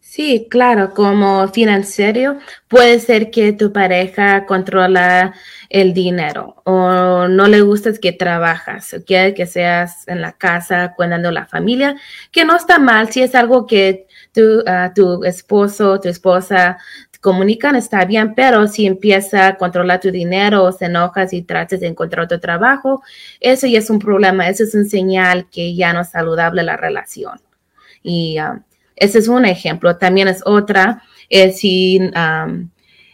Sí, 0.00 0.48
claro, 0.50 0.92
como 0.92 1.48
financiero 1.48 2.38
puede 2.68 3.00
ser 3.00 3.30
que 3.30 3.52
tu 3.52 3.72
pareja 3.72 4.44
controla 4.44 5.34
el 5.70 5.94
dinero 5.94 6.62
o 6.64 7.26
no 7.26 7.48
le 7.48 7.62
gusta 7.62 7.90
que 7.94 8.12
trabajas 8.12 8.92
o 8.94 9.02
quiere 9.04 9.34
que 9.34 9.46
seas 9.46 10.06
en 10.06 10.20
la 10.20 10.32
casa 10.32 10.92
cuidando 10.94 11.30
la 11.30 11.46
familia, 11.46 11.96
que 12.30 12.44
no 12.44 12.54
está 12.54 12.78
mal 12.78 13.10
si 13.10 13.22
es 13.22 13.34
algo 13.34 13.66
que 13.66 14.06
tu, 14.32 14.60
uh, 14.60 14.92
tu 14.94 15.24
esposo, 15.24 15.98
tu 16.00 16.08
esposa 16.08 16.78
comunican, 17.24 17.74
está 17.74 18.04
bien, 18.04 18.34
pero 18.34 18.68
si 18.68 18.84
empieza 18.84 19.46
a 19.46 19.56
controlar 19.56 19.98
tu 19.98 20.10
dinero 20.10 20.62
o 20.62 20.72
se 20.72 20.84
enojas 20.84 21.32
y 21.32 21.40
tratas 21.40 21.80
de 21.80 21.86
encontrar 21.86 22.26
otro 22.26 22.38
trabajo, 22.38 23.02
eso 23.40 23.66
ya 23.66 23.78
es 23.78 23.88
un 23.88 23.98
problema, 23.98 24.46
eso 24.46 24.62
es 24.62 24.74
un 24.74 24.84
señal 24.84 25.48
que 25.50 25.74
ya 25.74 25.94
no 25.94 26.02
es 26.02 26.10
saludable 26.10 26.62
la 26.62 26.76
relación. 26.76 27.40
Y 28.02 28.38
uh, 28.38 28.60
ese 28.94 29.20
es 29.20 29.28
un 29.28 29.46
ejemplo. 29.46 29.96
También 29.96 30.28
es 30.28 30.42
otra, 30.44 31.02
si, 31.54 31.98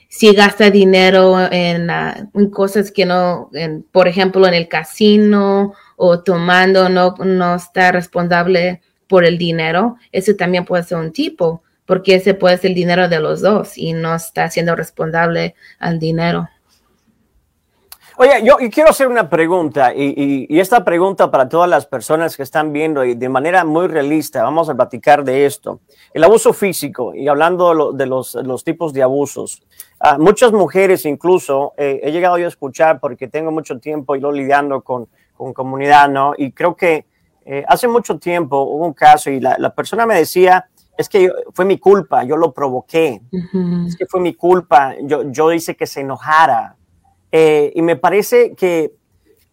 si 0.08 0.34
gasta 0.34 0.70
dinero 0.70 1.38
en, 1.48 1.88
cosas 2.52 2.90
que 2.90 3.06
no, 3.06 3.48
por 3.92 4.08
ejemplo, 4.08 4.44
en 4.48 4.54
el 4.54 4.66
casino 4.66 5.72
o 5.94 6.18
tomando, 6.18 6.88
no, 6.88 7.14
no 7.24 7.54
está 7.54 7.92
responsable 7.92 8.82
por 9.06 9.24
el 9.24 9.38
dinero. 9.38 9.98
Ese 10.10 10.34
también 10.34 10.64
puede 10.64 10.82
ser 10.82 10.98
un 10.98 11.12
tipo, 11.12 11.62
porque 11.90 12.14
ese 12.14 12.34
puede 12.34 12.56
ser 12.56 12.68
el 12.68 12.76
dinero 12.76 13.08
de 13.08 13.18
los 13.18 13.40
dos 13.40 13.76
y 13.76 13.94
no 13.94 14.14
está 14.14 14.48
siendo 14.48 14.76
responsable 14.76 15.56
al 15.80 15.98
dinero. 15.98 16.48
Oye, 18.16 18.44
yo 18.44 18.58
quiero 18.70 18.90
hacer 18.90 19.08
una 19.08 19.28
pregunta 19.28 19.92
y, 19.92 20.46
esta 20.60 20.84
pregunta 20.84 21.32
para 21.32 21.48
todas 21.48 21.68
las 21.68 21.86
personas 21.86 22.36
que 22.36 22.44
están 22.44 22.72
viendo 22.72 23.04
y 23.04 23.16
de 23.16 23.28
manera 23.28 23.64
muy 23.64 23.88
realista, 23.88 24.44
vamos 24.44 24.70
a 24.70 24.76
platicar 24.76 25.24
de 25.24 25.46
esto. 25.46 25.80
El 26.14 26.22
abuso 26.22 26.52
físico 26.52 27.12
y 27.12 27.26
hablando 27.26 27.92
de 27.92 28.06
los, 28.06 28.62
tipos 28.64 28.92
de 28.92 29.02
abusos. 29.02 29.60
Ah, 29.98 30.16
muchas 30.16 30.52
mujeres 30.52 31.04
incluso, 31.06 31.72
eh, 31.76 31.98
he 32.04 32.12
llegado 32.12 32.38
yo 32.38 32.44
a 32.44 32.50
escuchar 32.50 33.00
porque 33.00 33.26
tengo 33.26 33.50
mucho 33.50 33.80
tiempo 33.80 34.14
y 34.14 34.20
lo 34.20 34.30
lidiando 34.30 34.82
con, 34.82 35.08
comunidad, 35.54 36.08
¿no? 36.08 36.34
Y 36.38 36.52
creo 36.52 36.76
que 36.76 37.06
eh, 37.44 37.64
hace 37.66 37.88
mucho 37.88 38.16
tiempo 38.16 38.62
hubo 38.62 38.86
un 38.86 38.92
caso 38.92 39.28
y 39.28 39.40
la, 39.40 39.74
persona 39.74 40.06
me 40.06 40.14
decía, 40.14 40.69
es 41.00 41.08
que 41.08 41.32
fue 41.54 41.64
mi 41.64 41.78
culpa, 41.78 42.24
yo 42.24 42.36
lo 42.36 42.52
provoqué, 42.52 43.22
es 43.86 43.96
que 43.96 44.04
fue 44.04 44.20
mi 44.20 44.34
culpa, 44.34 44.94
yo, 45.02 45.22
yo 45.30 45.50
hice 45.50 45.74
que 45.74 45.86
se 45.86 46.02
enojara. 46.02 46.76
Eh, 47.32 47.72
y 47.74 47.80
me 47.80 47.96
parece 47.96 48.54
que 48.54 48.92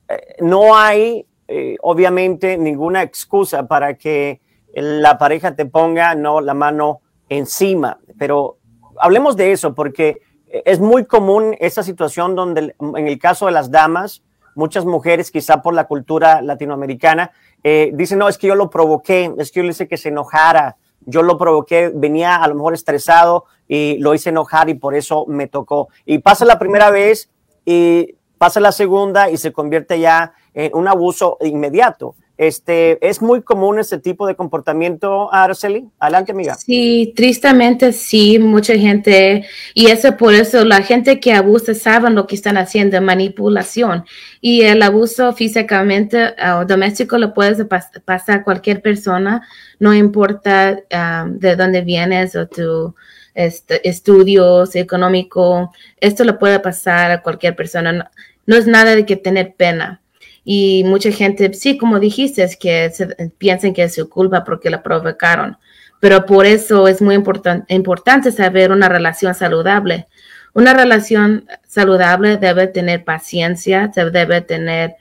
eh, 0.09 0.35
no 0.41 0.75
hay, 0.75 1.25
eh, 1.47 1.77
obviamente, 1.81 2.57
ninguna 2.57 3.01
excusa 3.01 3.65
para 3.65 3.93
que 3.93 4.41
la 4.73 5.17
pareja 5.17 5.55
te 5.55 5.65
ponga 5.65 6.15
no 6.15 6.41
la 6.41 6.53
mano 6.53 6.99
encima. 7.29 7.97
Pero 8.19 8.57
hablemos 8.99 9.37
de 9.37 9.53
eso, 9.53 9.73
porque 9.73 10.19
es 10.49 10.81
muy 10.81 11.05
común 11.05 11.55
esa 11.61 11.81
situación 11.81 12.35
donde, 12.35 12.75
en 12.77 13.07
el 13.07 13.19
caso 13.19 13.45
de 13.45 13.53
las 13.53 13.71
damas, 13.71 14.21
muchas 14.53 14.83
mujeres, 14.83 15.31
quizá 15.31 15.61
por 15.61 15.73
la 15.73 15.85
cultura 15.85 16.41
latinoamericana, 16.41 17.31
dicen, 17.63 18.19
no, 18.19 18.27
es 18.27 18.37
que 18.37 18.47
yo 18.47 18.55
lo 18.55 18.69
provoqué, 18.69 19.33
es 19.37 19.49
que 19.49 19.61
yo 19.61 19.63
le 19.63 19.69
hice 19.69 19.87
que 19.87 19.95
se 19.95 20.09
enojara, 20.09 20.75
yo 21.07 21.23
lo 21.23 21.37
provoqué, 21.37 21.91
venía 21.93 22.35
a 22.35 22.47
lo 22.47 22.55
mejor 22.55 22.73
estresado 22.73 23.45
y 23.67 23.97
lo 23.99 24.13
hice 24.13 24.29
enojar 24.29 24.69
y 24.69 24.73
por 24.75 24.93
eso 24.93 25.25
me 25.27 25.47
tocó. 25.47 25.87
Y 26.05 26.19
pasa 26.19 26.45
la 26.45 26.59
primera 26.59 26.91
vez 26.91 27.31
y 27.65 28.15
pasa 28.37 28.59
la 28.59 28.71
segunda 28.71 29.31
y 29.31 29.37
se 29.37 29.51
convierte 29.51 29.99
ya 29.99 30.33
en 30.53 30.75
un 30.75 30.87
abuso 30.87 31.37
inmediato. 31.41 32.15
Este, 32.37 32.99
¿Es 33.07 33.21
muy 33.21 33.41
común 33.41 33.79
este 33.79 33.97
tipo 33.97 34.27
de 34.27 34.35
comportamiento, 34.35 35.33
Araceli? 35.33 35.87
Adelante, 35.99 36.33
amiga. 36.33 36.53
Sí, 36.53 37.13
tristemente 37.15 37.91
sí, 37.91 38.37
mucha 38.37 38.75
gente, 38.75 39.45
y 39.73 39.87
eso 39.87 40.15
por 40.17 40.35
eso 40.35 40.63
la 40.63 40.83
gente 40.83 41.19
que 41.19 41.33
abusa 41.33 41.73
saben 41.73 42.13
lo 42.13 42.27
que 42.27 42.35
están 42.35 42.57
haciendo, 42.57 43.01
manipulación. 43.01 44.05
Y 44.39 44.61
el 44.61 44.83
abuso 44.83 45.33
físicamente 45.33 46.35
o 46.55 46.65
doméstico 46.65 47.17
lo 47.17 47.33
puedes 47.33 47.65
pasar 48.05 48.39
a 48.39 48.43
cualquier 48.43 48.83
persona, 48.83 49.41
no 49.79 49.95
importa 49.95 50.79
ah, 50.91 51.25
de 51.27 51.55
dónde 51.55 51.81
vienes 51.81 52.35
o 52.35 52.47
tu 52.47 52.93
este, 53.33 53.87
estudios, 53.87 54.75
económico, 54.75 55.71
esto 55.99 56.23
le 56.23 56.33
puede 56.33 56.59
pasar 56.59 57.11
a 57.11 57.21
cualquier 57.21 57.55
persona. 57.55 58.11
No, 58.45 58.55
es 58.55 58.67
nada 58.67 58.95
de 58.95 59.05
que 59.05 59.15
tener 59.15 59.53
pena. 59.55 60.01
Y 60.49 60.85
mucha 60.85 61.11
gente, 61.11 61.53
sí, 61.53 61.77
como 61.77 61.99
dijiste, 61.99 62.41
es 62.41 62.55
que 62.55 62.89
piensen 63.37 63.73
que 63.73 63.83
es 63.83 63.95
su 63.95 64.07
culpa 64.07 64.45
porque 64.45 64.69
la 64.69 64.81
provocaron. 64.81 65.57
Pero 65.99 66.25
por 66.25 66.45
eso 66.45 66.87
es 66.87 67.01
muy 67.01 67.15
importante 67.15 68.31
saber 68.31 68.71
una 68.71 68.87
relación 68.87 69.35
saludable. 69.35 70.07
Una 70.53 70.73
relación 70.73 71.45
saludable 71.67 72.37
debe 72.37 72.67
tener 72.67 73.03
paciencia, 73.03 73.91
debe 73.93 74.39
tener 74.39 74.95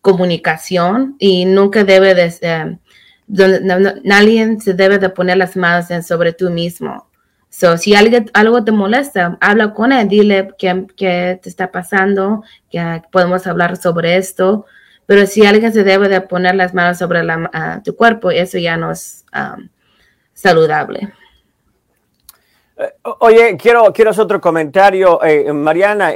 comunicación 0.00 1.14
y 1.20 1.44
nunca 1.44 1.84
debe 1.84 2.16
de, 2.16 2.34
eh, 2.40 2.76
nadie 4.02 4.58
se 4.60 4.74
debe 4.74 4.98
de 4.98 5.10
poner 5.10 5.36
las 5.36 5.56
manos 5.56 5.92
en 5.92 6.02
sobre 6.02 6.32
tú 6.32 6.50
mismo. 6.50 7.07
So, 7.50 7.76
si 7.78 7.94
alguien, 7.94 8.30
algo 8.34 8.62
te 8.62 8.72
molesta, 8.72 9.38
habla 9.40 9.72
con 9.72 9.92
él, 9.92 10.08
dile 10.08 10.48
qué, 10.58 10.86
te 10.96 11.48
está 11.48 11.72
pasando, 11.72 12.42
que 12.70 13.02
podemos 13.10 13.46
hablar 13.46 13.76
sobre 13.76 14.16
esto. 14.16 14.66
Pero 15.06 15.26
si 15.26 15.46
alguien 15.46 15.72
se 15.72 15.84
debe 15.84 16.08
de 16.08 16.20
poner 16.20 16.54
las 16.54 16.74
manos 16.74 16.98
sobre 16.98 17.22
la, 17.24 17.80
tu 17.84 17.96
cuerpo, 17.96 18.30
eso 18.30 18.58
ya 18.58 18.76
no 18.76 18.92
es 18.92 19.24
um, 19.34 19.68
saludable. 20.34 21.12
Eh, 22.80 22.94
oye, 23.18 23.56
quiero, 23.56 23.92
quiero 23.92 24.12
otro 24.12 24.40
comentario. 24.40 25.20
Eh, 25.24 25.52
Mariana, 25.52 26.12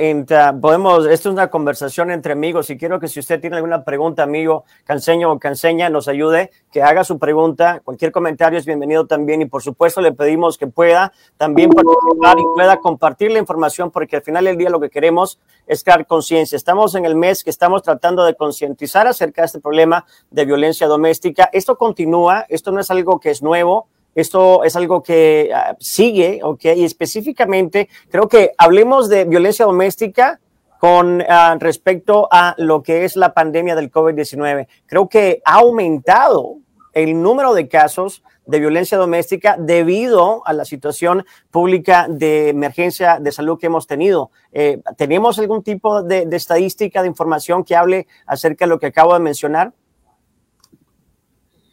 podemos, 0.61 1.07
esto 1.07 1.29
es 1.29 1.33
una 1.33 1.51
conversación 1.51 2.13
entre 2.13 2.35
amigos 2.35 2.71
y 2.71 2.79
quiero 2.79 3.01
que 3.01 3.09
si 3.09 3.19
usted 3.19 3.41
tiene 3.41 3.57
alguna 3.57 3.83
pregunta, 3.83 4.23
amigo, 4.23 4.65
canseño 4.85 5.33
o 5.33 5.41
canseña, 5.41 5.89
nos 5.89 6.07
ayude, 6.07 6.53
que 6.71 6.81
haga 6.81 7.03
su 7.03 7.19
pregunta. 7.19 7.81
Cualquier 7.83 8.13
comentario 8.13 8.61
es 8.61 8.65
bienvenido 8.65 9.09
también 9.09 9.43
y 9.43 9.47
por 9.47 9.61
supuesto 9.61 10.01
le 10.01 10.13
pedimos 10.13 10.57
que 10.57 10.69
pueda 10.69 11.13
también 11.37 11.69
participar 11.71 12.39
y 12.39 12.45
pueda 12.55 12.77
compartir 12.77 13.33
la 13.33 13.41
información 13.41 13.91
porque 13.91 14.15
al 14.15 14.23
final 14.23 14.45
del 14.45 14.57
día 14.57 14.71
lo 14.71 14.79
que 14.79 14.89
queremos 14.89 15.41
es 15.67 15.83
crear 15.83 16.07
conciencia. 16.07 16.55
Estamos 16.55 16.95
en 16.95 17.07
el 17.07 17.17
mes 17.17 17.43
que 17.43 17.51
estamos 17.51 17.83
tratando 17.83 18.23
de 18.25 18.37
concientizar 18.37 19.09
acerca 19.09 19.43
de 19.43 19.47
este 19.47 19.59
problema 19.59 20.05
de 20.31 20.45
violencia 20.45 20.87
doméstica. 20.87 21.51
Esto 21.53 21.77
continúa, 21.77 22.47
esto 22.49 22.71
no 22.71 22.79
es 22.79 22.89
algo 22.89 23.19
que 23.19 23.31
es 23.31 23.43
nuevo 23.43 23.89
Esto 24.15 24.65
es 24.65 24.77
algo 24.77 25.03
que 25.03 25.51
ah, 25.55 25.77
sigue, 25.81 26.41
¿ok? 26.43 26.65
Y 26.77 26.85
específicamente, 26.85 27.89
creo 28.11 28.29
que 28.29 28.53
hablemos 28.59 29.09
de 29.09 29.25
violencia 29.25 29.65
doméstica 29.65 30.41
con 30.79 31.23
ah, 31.29 31.57
respecto 31.61 32.29
a 32.31 32.55
lo 32.59 32.83
que 32.83 33.05
es 33.05 33.17
la 33.17 33.33
pandemia 33.33 33.75
del 33.75 33.91
COVID-19. 33.91 34.67
Creo 34.87 35.09
que 35.09 35.41
ha 35.45 35.55
aumentado 35.55 36.59
el 36.93 37.23
número 37.23 37.55
de 37.55 37.69
casos 37.69 38.23
de 38.47 38.59
violencia 38.59 38.99
doméstica 38.99 39.57
debido 39.59 40.47
a 40.47 40.53
la 40.53 40.65
situación 40.65 41.25
pública 41.51 42.07
de 42.09 42.49
emergencia 42.49 43.19
de 43.21 43.33
salud 43.33 43.59
que 43.59 43.67
hemos 43.67 43.87
tenido. 43.87 44.31
Eh, 44.53 44.81
¿Tenemos 44.97 45.39
algún 45.39 45.63
tipo 45.63 46.03
de, 46.03 46.29
estadística, 46.33 47.03
de 47.03 47.09
información 47.09 47.65
que 47.65 47.77
hable 47.77 48.07
acerca 48.27 48.65
de 48.65 48.71
lo 48.71 48.79
que 48.79 48.87
acabo 48.87 49.15
de 49.15 49.21
mencionar? 49.21 49.73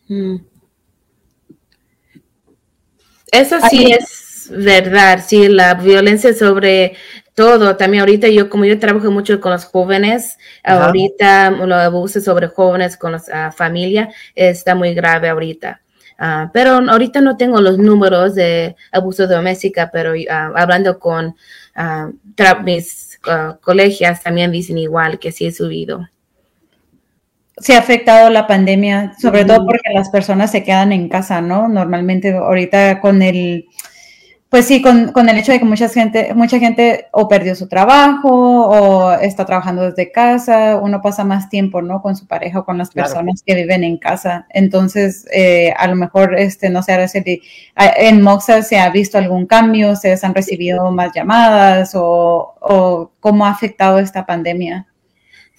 Mm. 0.08 0.36
Eso 3.31 3.57
sí 3.69 3.91
es 3.91 4.50
verdad, 4.51 5.24
sí, 5.25 5.48
la 5.48 5.75
violencia 5.75 6.33
sobre 6.33 6.95
todo. 7.36 7.75
También 7.77 8.01
ahorita 8.01 8.27
yo, 8.27 8.50
como 8.50 8.65
yo 8.65 8.79
trabajo 8.79 9.12
mucho 9.12 9.39
con 9.39 9.51
los 9.51 9.65
jóvenes, 9.65 10.38
ahorita 10.63 11.51
los 11.51 11.79
abusos 11.79 12.24
sobre 12.24 12.48
jóvenes 12.48 12.98
con 12.98 13.13
la 13.13 13.51
familia 13.51 14.09
está 14.36 14.75
muy 14.75 14.93
grave 14.93 15.29
ahorita. 15.29 15.81
Ah, 16.21 16.50
pero 16.51 16.71
ahorita 16.71 17.21
no 17.21 17.38
tengo 17.38 17.62
los 17.62 17.77
números 17.77 18.36
de 18.36 18.75
abuso 18.91 19.25
doméstico, 19.25 19.81
pero 19.93 20.13
ah, 20.29 20.51
hablando 20.53 21.00
con 21.00 21.27
uh, 21.77 22.63
mis 22.63 23.17
colegias 23.62 24.21
también 24.21 24.51
dicen 24.51 24.77
igual 24.77 25.17
que 25.17 25.31
sí 25.31 25.48
he 25.48 25.51
subido. 25.53 26.09
Sí 27.59 27.73
ha 27.73 27.79
afectado 27.79 28.29
la 28.29 28.47
pandemia, 28.47 29.13
sobre 29.19 29.45
todo 29.45 29.65
porque 29.65 29.91
las 29.93 30.09
personas 30.09 30.51
se 30.51 30.63
quedan 30.63 30.91
en 30.91 31.09
casa, 31.09 31.41
¿no? 31.41 31.67
Normalmente 31.67 32.33
ahorita 32.33 33.01
con 33.01 33.21
el 33.21 33.67
pues 34.49 34.65
sí, 34.65 34.81
con, 34.81 35.11
con, 35.11 35.29
el 35.29 35.37
hecho 35.37 35.51
de 35.51 35.59
que 35.59 35.65
mucha 35.65 35.87
gente, 35.89 36.33
mucha 36.33 36.57
gente 36.57 37.05
o 37.11 37.27
perdió 37.27 37.53
su 37.53 37.67
trabajo 37.67 38.29
o 38.31 39.11
está 39.11 39.45
trabajando 39.45 39.83
desde 39.83 40.11
casa, 40.11 40.79
uno 40.81 41.03
pasa 41.03 41.23
más 41.23 41.49
tiempo, 41.49 41.83
¿no? 41.83 42.01
Con 42.01 42.15
su 42.15 42.25
pareja 42.25 42.61
o 42.61 42.65
con 42.65 42.79
las 42.79 42.89
personas 42.89 43.43
que 43.45 43.53
viven 43.53 43.83
en 43.83 43.97
casa. 43.97 44.47
Entonces, 44.49 45.27
eh, 45.31 45.71
a 45.77 45.87
lo 45.87 45.95
mejor, 45.95 46.33
este, 46.35 46.71
no 46.71 46.81
sé, 46.81 46.97
en 47.75 48.21
Moxa 48.23 48.63
se 48.63 48.79
ha 48.79 48.89
visto 48.89 49.19
algún 49.19 49.45
cambio, 49.45 49.95
se 49.95 50.17
han 50.19 50.33
recibido 50.33 50.91
más 50.91 51.11
llamadas 51.13 51.93
o, 51.93 52.55
o 52.59 53.11
cómo 53.19 53.45
ha 53.45 53.51
afectado 53.51 53.99
esta 53.99 54.25
pandemia. 54.25 54.88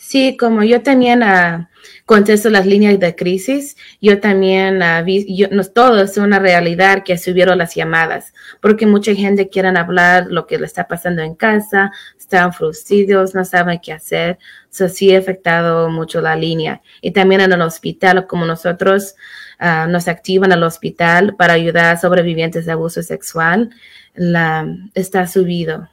Sí, 0.03 0.39
como 0.39 0.65
yo 0.65 0.83
también 0.83 1.23
uh, 1.23 1.67
contesto 2.07 2.49
las 2.49 2.65
líneas 2.65 2.99
de 2.99 3.15
crisis, 3.15 3.77
yo 4.01 4.19
también 4.19 4.81
uh, 4.83 5.05
vi, 5.05 5.37
yo, 5.37 5.49
no, 5.51 5.63
todo 5.63 6.03
es 6.03 6.17
una 6.17 6.39
realidad 6.39 7.05
que 7.05 7.19
subieron 7.19 7.59
las 7.59 7.75
llamadas, 7.75 8.33
porque 8.63 8.87
mucha 8.87 9.15
gente 9.15 9.51
quiere 9.51 9.69
hablar 9.69 10.29
lo 10.31 10.47
que 10.47 10.59
le 10.59 10.65
está 10.65 10.89
pasando 10.89 11.21
en 11.21 11.35
casa, 11.35 11.93
están 12.19 12.55
frustrados, 12.55 13.35
no 13.35 13.45
saben 13.45 13.79
qué 13.79 13.93
hacer. 13.93 14.39
Eso 14.73 14.89
sí 14.89 15.15
ha 15.15 15.19
afectado 15.19 15.91
mucho 15.91 16.23
la 16.23 16.35
línea. 16.35 16.81
Y 17.03 17.11
también 17.11 17.43
en 17.43 17.53
el 17.53 17.61
hospital, 17.61 18.27
como 18.27 18.47
nosotros 18.47 19.17
uh, 19.61 19.87
nos 19.87 20.09
activan 20.09 20.51
al 20.53 20.63
hospital 20.63 21.37
para 21.37 21.53
ayudar 21.53 21.95
a 21.95 22.01
sobrevivientes 22.01 22.65
de 22.65 22.73
abuso 22.73 23.03
sexual, 23.03 23.69
la, 24.15 24.67
está 24.95 25.27
subido 25.27 25.91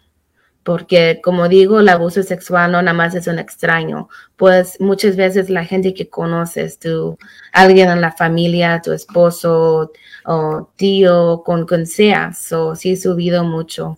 porque 0.67 1.21
como 1.24 1.47
digo, 1.47 1.79
el 1.79 1.88
abuso 1.88 2.24
sexual 2.24 2.74
no 2.74 2.81
nada 2.81 2.93
más 2.93 3.15
es 3.15 3.27
un 3.27 3.39
extraño, 3.39 4.09
pues 4.36 4.81
muchas 4.81 5.15
veces 5.15 5.50
la 5.50 5.63
gente 5.63 5.93
que 5.93 6.09
conoces, 6.09 6.77
tú, 6.77 7.17
alguien 7.53 7.89
en 7.89 8.01
la 8.01 8.12
familia, 8.12 8.81
tu 8.83 8.91
esposo 8.91 9.93
o 10.25 10.69
tío, 10.75 11.41
con 11.45 11.65
quien 11.65 11.88
seas, 11.88 12.51
o 12.51 12.75
sí 12.75 12.91
he 12.91 12.97
subido 12.97 13.45
mucho. 13.45 13.97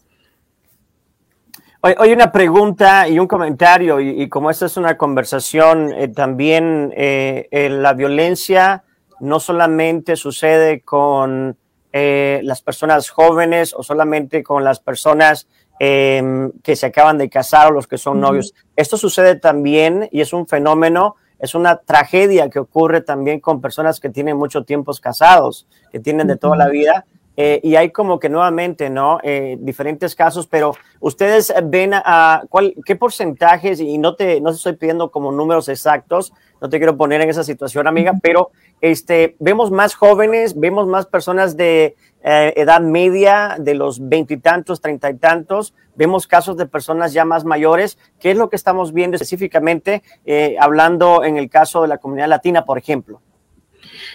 Hoy, 1.81 2.13
una 2.13 2.31
pregunta 2.31 3.07
y 3.07 3.17
un 3.17 3.25
comentario, 3.25 3.99
y, 3.99 4.29
como 4.29 4.51
esta 4.51 4.67
es 4.67 4.77
una 4.77 4.95
conversación, 4.95 5.91
eh, 5.91 6.09
también 6.09 6.93
eh, 6.95 7.47
la 7.71 7.93
violencia 7.93 8.83
no 9.19 9.39
solamente 9.39 10.15
sucede 10.15 10.81
con 10.81 11.57
eh, 11.91 12.41
las 12.43 12.61
personas 12.61 13.09
jóvenes 13.09 13.73
o 13.73 13.81
solamente 13.81 14.43
con 14.43 14.63
las 14.63 14.79
personas 14.79 15.47
Em, 15.81 16.51
que 16.61 16.75
se 16.75 16.87
acaban 16.87 17.17
de 17.17 17.29
casar 17.29 17.67
o 17.67 17.71
los 17.71 17.87
que 17.87 17.97
son 17.97 18.19
novios. 18.19 18.53
Esto 18.75 18.97
sucede 18.97 19.35
también 19.35 20.09
y 20.11 20.19
es 20.19 20.33
un 20.33 20.45
fenómeno, 20.45 21.15
es 21.39 21.55
una 21.55 21.77
tragedia 21.77 22.49
que 22.49 22.59
ocurre 22.59 22.99
también 22.99 23.39
con 23.39 23.61
personas 23.61 24.01
que 24.01 24.09
tienen 24.09 24.35
mucho 24.35 24.65
tiempo 24.65 24.91
casados, 25.01 25.67
que 25.89 26.01
tienen 26.01 26.27
de 26.27 26.35
toda 26.35 26.57
la 26.57 26.67
vida. 26.67 27.05
Eh, 27.37 27.61
y 27.63 27.77
hay 27.77 27.91
como 27.91 28.19
que 28.19 28.27
nuevamente, 28.27 28.89
¿no? 28.89 29.19
Eh, 29.23 29.55
diferentes 29.61 30.13
casos, 30.13 30.47
pero 30.47 30.75
ustedes 30.99 31.53
ven 31.63 31.93
a, 31.93 32.43
cuál, 32.49 32.75
qué 32.83 32.97
porcentajes, 32.97 33.79
y 33.79 33.97
no 33.97 34.15
te, 34.15 34.41
no 34.41 34.49
te 34.49 34.57
estoy 34.57 34.73
pidiendo 34.73 35.09
como 35.09 35.31
números 35.31 35.69
exactos, 35.69 36.33
no 36.59 36.67
te 36.67 36.77
quiero 36.79 36.97
poner 36.97 37.21
en 37.21 37.29
esa 37.29 37.45
situación, 37.45 37.87
amiga, 37.87 38.11
pero 38.21 38.51
este, 38.81 39.35
vemos 39.39 39.71
más 39.71 39.95
jóvenes, 39.95 40.59
vemos 40.59 40.87
más 40.87 41.05
personas 41.05 41.57
de 41.57 41.95
eh, 42.23 42.53
edad 42.57 42.81
media, 42.81 43.55
de 43.59 43.75
los 43.75 44.09
veintitantos, 44.09 44.81
treinta 44.81 45.09
y 45.09 45.15
tantos, 45.15 45.73
vemos 45.95 46.27
casos 46.27 46.57
de 46.57 46.65
personas 46.65 47.13
ya 47.13 47.25
más 47.25 47.45
mayores. 47.45 47.97
¿Qué 48.19 48.31
es 48.31 48.37
lo 48.37 48.49
que 48.49 48.55
estamos 48.55 48.93
viendo 48.93 49.15
específicamente, 49.15 50.03
eh, 50.25 50.55
hablando 50.59 51.23
en 51.23 51.37
el 51.37 51.49
caso 51.49 51.81
de 51.81 51.87
la 51.87 51.97
comunidad 51.97 52.27
latina, 52.27 52.65
por 52.65 52.77
ejemplo? 52.77 53.21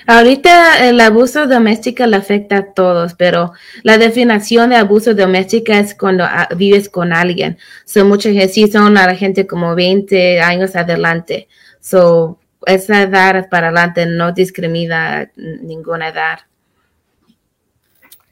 Ahorita 0.06 0.86
el 0.86 1.00
abuso 1.00 1.46
doméstico 1.46 2.06
le 2.06 2.16
afecta 2.16 2.58
a 2.58 2.72
todos, 2.72 3.14
pero 3.14 3.52
la 3.82 3.96
definición 3.96 4.70
de 4.70 4.76
abuso 4.76 5.14
doméstico 5.14 5.72
es 5.72 5.94
cuando 5.94 6.24
ah, 6.24 6.48
vives 6.56 6.88
con 6.88 7.12
alguien. 7.12 7.58
So, 7.84 8.04
mucha 8.04 8.30
gente 8.30 8.48
sí 8.48 8.68
son 8.70 8.98
a 8.98 9.06
la 9.06 9.14
gente 9.14 9.46
como 9.46 9.74
20 9.74 10.40
años 10.40 10.76
adelante. 10.76 11.48
So, 11.80 12.38
esa 12.66 13.02
edad 13.02 13.48
para 13.48 13.68
adelante 13.68 14.06
no 14.06 14.32
discrimina 14.32 15.30
ninguna 15.36 16.08
edad. 16.08 16.40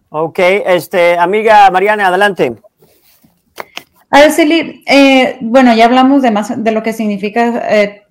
Ok, 0.08 0.38
este, 0.38 1.16
amiga 1.16 1.70
Mariana, 1.70 2.08
adelante. 2.08 2.54
Araceli, 4.10 4.84
eh, 4.86 5.38
bueno, 5.40 5.74
ya 5.74 5.86
hablamos 5.86 6.20
de 6.20 6.30
más 6.30 6.62
de 6.62 6.70
lo 6.70 6.82
que 6.82 6.92
significa 6.92 7.62
eh, 7.70 8.02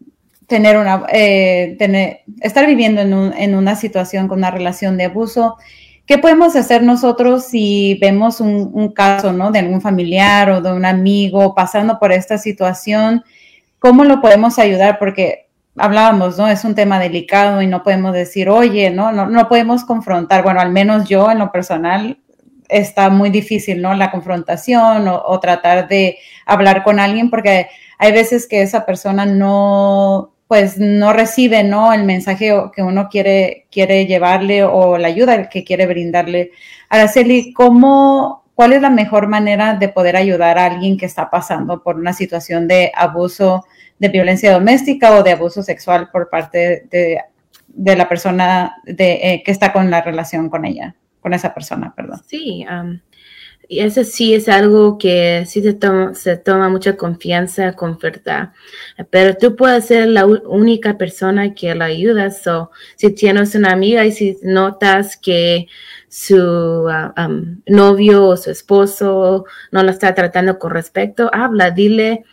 tener 0.47 0.77
una, 0.77 1.03
eh, 1.13 1.75
tener, 1.77 2.21
estar 2.41 2.65
viviendo 2.65 3.01
en, 3.01 3.53
una 3.55 3.75
situación 3.75 4.27
con 4.27 4.39
una 4.39 4.49
relación 4.49 4.97
de 4.97 5.05
abuso. 5.05 5.57
¿Qué 6.07 6.17
podemos 6.17 6.55
hacer 6.55 6.81
nosotros 6.81 7.45
si 7.45 7.99
vemos 8.01 8.41
un, 8.41 8.71
un, 8.73 8.91
caso, 8.91 9.31
¿no? 9.31 9.51
De 9.51 9.59
algún 9.59 9.79
familiar 9.79 10.49
o 10.49 10.59
de 10.59 10.73
un 10.73 10.85
amigo 10.85 11.53
pasando 11.53 11.99
por 11.99 12.11
esta 12.11 12.39
situación? 12.39 13.23
¿Cómo 13.77 14.03
lo 14.03 14.21
podemos 14.21 14.57
ayudar? 14.57 14.97
Porque 14.97 15.50
hablábamos, 15.77 16.37
¿no? 16.37 16.47
Es 16.47 16.63
un 16.65 16.75
tema 16.75 16.99
delicado 16.99 17.61
y 17.61 17.67
no 17.67 17.83
podemos 17.83 18.13
decir, 18.13 18.49
oye, 18.49 18.89
¿no? 18.89 19.11
No, 19.11 19.27
no 19.27 19.47
podemos 19.47 19.83
confrontar. 19.85 20.43
Bueno, 20.43 20.59
al 20.59 20.71
menos 20.71 21.07
yo 21.07 21.31
en 21.31 21.39
lo 21.39 21.51
personal 21.51 22.17
está 22.71 23.09
muy 23.09 23.29
difícil, 23.29 23.81
¿no? 23.81 23.93
La 23.93 24.11
confrontación 24.11 25.07
o, 25.07 25.39
tratar 25.39 25.87
de 25.87 26.17
hablar 26.45 26.83
con 26.83 26.99
alguien 26.99 27.29
porque 27.29 27.67
hay 27.97 28.11
veces 28.11 28.47
que 28.47 28.61
esa 28.61 28.85
persona 28.85 29.25
no, 29.25 30.33
pues 30.47 30.77
no 30.77 31.13
recibe, 31.13 31.63
¿no? 31.63 31.93
El 31.93 32.05
mensaje 32.05 32.53
que 32.73 32.81
uno 32.81 33.09
quiere, 33.09 33.67
quiere 33.71 34.05
llevarle 34.07 34.63
o 34.63 34.97
la 34.97 35.09
ayuda 35.09 35.49
que 35.49 35.63
quiere 35.63 35.85
brindarle. 35.85 36.51
Araceli, 36.89 37.53
¿cómo, 37.53 38.45
cuál 38.55 38.73
es 38.73 38.81
la 38.81 38.89
mejor 38.89 39.27
manera 39.27 39.75
de 39.75 39.89
poder 39.89 40.15
ayudar 40.15 40.57
a 40.57 40.65
alguien 40.65 40.97
que 40.97 41.05
está 41.05 41.29
pasando 41.29 41.83
por 41.83 41.95
una 41.97 42.13
situación 42.13 42.67
de 42.67 42.91
abuso 42.95 43.65
de 44.01 44.09
violencia 44.09 44.51
doméstica 44.51 45.15
o 45.15 45.21
de 45.21 45.33
abuso 45.33 45.61
sexual 45.61 46.09
por 46.11 46.27
parte 46.27 46.87
de, 46.89 47.95
la 47.95 48.09
persona 48.09 48.77
de, 48.83 49.19
eh, 49.21 49.43
que 49.45 49.51
está 49.51 49.71
con 49.71 49.91
la 49.91 50.01
relación 50.01 50.49
con 50.49 50.65
ella, 50.65 50.95
con 51.19 51.35
esa 51.35 51.53
persona, 51.53 51.93
perdón. 51.95 52.19
Sí, 52.25 52.65
y 53.67 53.79
eso 53.81 54.03
sí 54.03 54.33
es 54.33 54.49
algo 54.49 54.97
que 54.97 55.43
sí 55.45 55.61
se 55.61 55.73
toma, 55.75 56.15
se 56.15 56.35
toma 56.35 56.67
mucha 56.67 56.97
confianza 56.97 57.73
con. 57.73 57.99
Pero 59.11 59.37
tú 59.37 59.55
puedes 59.55 59.85
ser 59.85 60.07
la 60.07 60.25
única 60.25 60.97
persona 60.97 61.53
que 61.53 61.75
la 61.75 61.85
ayuda. 61.85 62.31
So, 62.31 62.71
si 62.95 63.11
tienes 63.11 63.53
una 63.53 63.71
amiga 63.71 64.03
y 64.03 64.11
si 64.11 64.35
notas 64.41 65.15
que 65.15 65.67
su 66.09 66.87
ah, 66.89 67.29
novio 67.67 68.25
o 68.29 68.35
su 68.35 68.49
esposo 68.49 69.45
no 69.71 69.83
la 69.83 69.91
está 69.91 70.15
tratando 70.15 70.57
con 70.57 70.71
respeto, 70.71 71.29
habla, 71.31 71.69
dile 71.69 72.25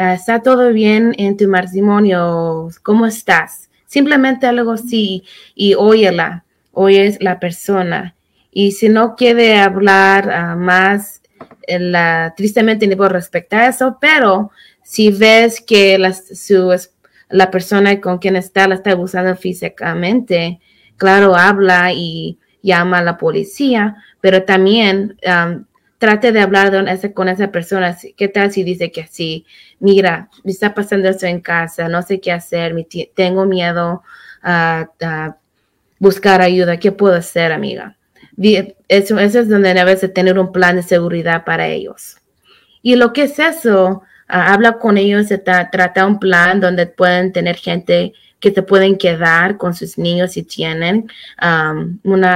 ¿está 0.00 0.40
todo 0.40 0.72
bien 0.72 1.14
en 1.18 1.36
tu 1.36 1.46
matrimonio? 1.46 2.70
¿Cómo 2.82 3.06
estás? 3.06 3.68
Simplemente 3.86 4.46
algo 4.46 4.72
así 4.72 5.24
y 5.54 5.74
óyela, 5.74 6.44
oyes 6.72 7.18
la 7.20 7.38
persona. 7.38 8.14
Y 8.50 8.72
si 8.72 8.88
no 8.88 9.14
quiere 9.14 9.58
hablar 9.58 10.30
ah, 10.30 10.56
más, 10.56 11.20
eh, 11.66 11.78
la, 11.78 12.32
tristemente 12.36 12.86
no 12.86 12.96
puedo 12.96 13.10
respetar 13.10 13.68
eso, 13.68 13.98
pero 14.00 14.50
si 14.82 15.10
ves 15.10 15.60
que 15.60 15.98
la, 15.98 16.16
la 17.28 17.50
persona 17.50 18.00
con 18.00 18.18
quien 18.18 18.36
está 18.36 18.66
la 18.66 18.76
está 18.76 18.92
abusando 18.92 19.36
físicamente, 19.36 20.60
claro, 20.96 21.36
habla 21.36 21.92
y 21.92 22.38
llama 22.62 22.98
a 22.98 23.04
la 23.04 23.18
policía, 23.18 23.96
pero 24.20 24.44
también 24.44 25.16
trate 26.00 26.32
de 26.32 26.40
hablar 26.40 26.72
con 27.12 27.28
esa 27.28 27.52
persona. 27.52 27.94
¿Qué 28.16 28.26
tal 28.26 28.50
si 28.50 28.64
dice 28.64 28.90
que 28.90 29.06
sí? 29.06 29.44
Mira, 29.80 30.30
me 30.44 30.50
está 30.50 30.74
pasando 30.74 31.10
esto 31.10 31.26
en 31.26 31.40
casa, 31.40 31.88
no 31.88 32.00
sé 32.00 32.20
qué 32.20 32.32
hacer, 32.32 32.74
tengo 33.14 33.44
miedo 33.44 34.02
a, 34.42 35.36
buscar 35.98 36.40
ayuda. 36.40 36.78
¿Qué 36.78 36.90
puedo 36.90 37.14
hacer, 37.14 37.52
amiga? 37.52 37.98
Eso, 38.88 39.18
es 39.18 39.48
donde 39.50 39.74
debes 39.74 40.00
de 40.00 40.08
tener 40.08 40.38
un 40.38 40.52
plan 40.52 40.76
de 40.76 40.82
seguridad 40.82 41.44
para 41.44 41.68
ellos. 41.68 42.16
Y 42.80 42.96
lo 42.96 43.12
que 43.12 43.24
es 43.24 43.38
eso, 43.38 44.02
habla 44.26 44.78
con 44.78 44.96
ellos, 44.96 45.26
se 45.26 45.36
trata 45.36 46.06
un 46.06 46.18
plan 46.18 46.60
donde 46.60 46.86
pueden 46.86 47.30
tener 47.30 47.56
gente 47.56 48.14
que 48.40 48.50
te 48.50 48.62
pueden 48.62 48.96
quedar 48.96 49.58
con 49.58 49.74
sus 49.74 49.98
niños 49.98 50.32
si 50.32 50.44
tienen 50.44 51.10
un 52.04 52.26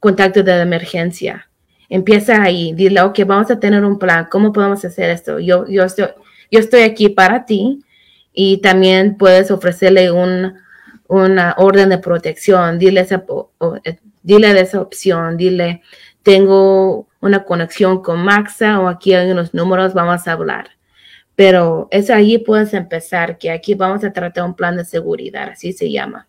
contacto 0.00 0.42
de 0.42 0.62
emergencia. 0.62 1.45
Empieza 1.88 2.42
ahí, 2.42 2.72
dile, 2.72 3.00
ok, 3.02 3.20
vamos 3.26 3.50
a 3.50 3.60
tener 3.60 3.84
un 3.84 3.98
plan, 3.98 4.26
¿cómo 4.30 4.52
podemos 4.52 4.84
hacer 4.84 5.10
esto? 5.10 5.38
Yo, 5.38 5.66
yo, 5.68 5.84
estoy, 5.84 6.06
yo 6.50 6.60
estoy 6.60 6.82
aquí 6.82 7.08
para 7.08 7.44
ti 7.44 7.84
y 8.32 8.58
también 8.58 9.16
puedes 9.16 9.50
ofrecerle 9.50 10.10
un, 10.10 10.54
una 11.08 11.54
orden 11.58 11.88
de 11.88 11.98
protección, 11.98 12.78
dile, 12.78 13.00
esa, 13.00 13.24
eh, 13.84 13.98
dile 14.22 14.52
de 14.52 14.60
esa 14.60 14.80
opción, 14.80 15.36
dile, 15.36 15.82
tengo 16.22 17.06
una 17.20 17.44
conexión 17.44 18.02
con 18.02 18.20
Maxa 18.24 18.80
o 18.80 18.88
aquí 18.88 19.14
hay 19.14 19.30
unos 19.30 19.54
números, 19.54 19.94
vamos 19.94 20.26
a 20.26 20.32
hablar. 20.32 20.70
Pero 21.36 21.88
es 21.90 22.10
ahí 22.10 22.38
puedes 22.38 22.74
empezar, 22.74 23.38
que 23.38 23.50
aquí 23.50 23.74
vamos 23.74 24.02
a 24.04 24.12
tratar 24.12 24.44
un 24.44 24.54
plan 24.54 24.76
de 24.76 24.84
seguridad, 24.84 25.50
así 25.50 25.72
se 25.72 25.90
llama. 25.90 26.26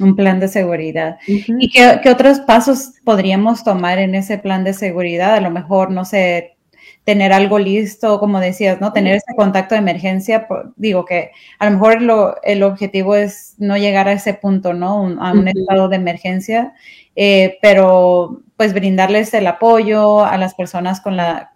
Un 0.00 0.16
plan 0.16 0.40
de 0.40 0.48
seguridad. 0.48 1.18
¿Y 1.26 1.70
qué, 1.70 2.00
otros 2.08 2.40
pasos 2.40 2.94
podríamos 3.04 3.62
tomar 3.62 3.98
en 3.98 4.14
ese 4.14 4.38
plan 4.38 4.64
de 4.64 4.72
seguridad? 4.72 5.34
A 5.34 5.40
lo 5.40 5.50
mejor, 5.50 5.90
no 5.90 6.04
sé, 6.04 6.56
tener 7.04 7.32
algo 7.32 7.58
listo, 7.58 8.18
como 8.18 8.40
decías, 8.40 8.80
¿no? 8.80 8.92
Tener 8.92 9.16
ese 9.16 9.34
contacto 9.36 9.74
de 9.74 9.80
emergencia, 9.80 10.46
digo 10.76 11.04
que 11.04 11.32
a 11.58 11.66
lo 11.66 11.72
mejor 11.72 12.38
el 12.42 12.62
objetivo 12.62 13.16
es 13.16 13.54
no 13.58 13.76
llegar 13.76 14.08
a 14.08 14.12
ese 14.12 14.34
punto, 14.34 14.72
¿no? 14.72 15.08
a 15.20 15.32
un 15.32 15.48
estado 15.48 15.88
de 15.88 15.96
emergencia, 15.96 16.72
eh, 17.16 17.58
pero 17.60 18.40
pues 18.56 18.72
brindarles 18.72 19.34
el 19.34 19.46
apoyo 19.46 20.24
a 20.24 20.38
las 20.38 20.54
personas 20.54 21.00
con 21.00 21.16
la, 21.16 21.52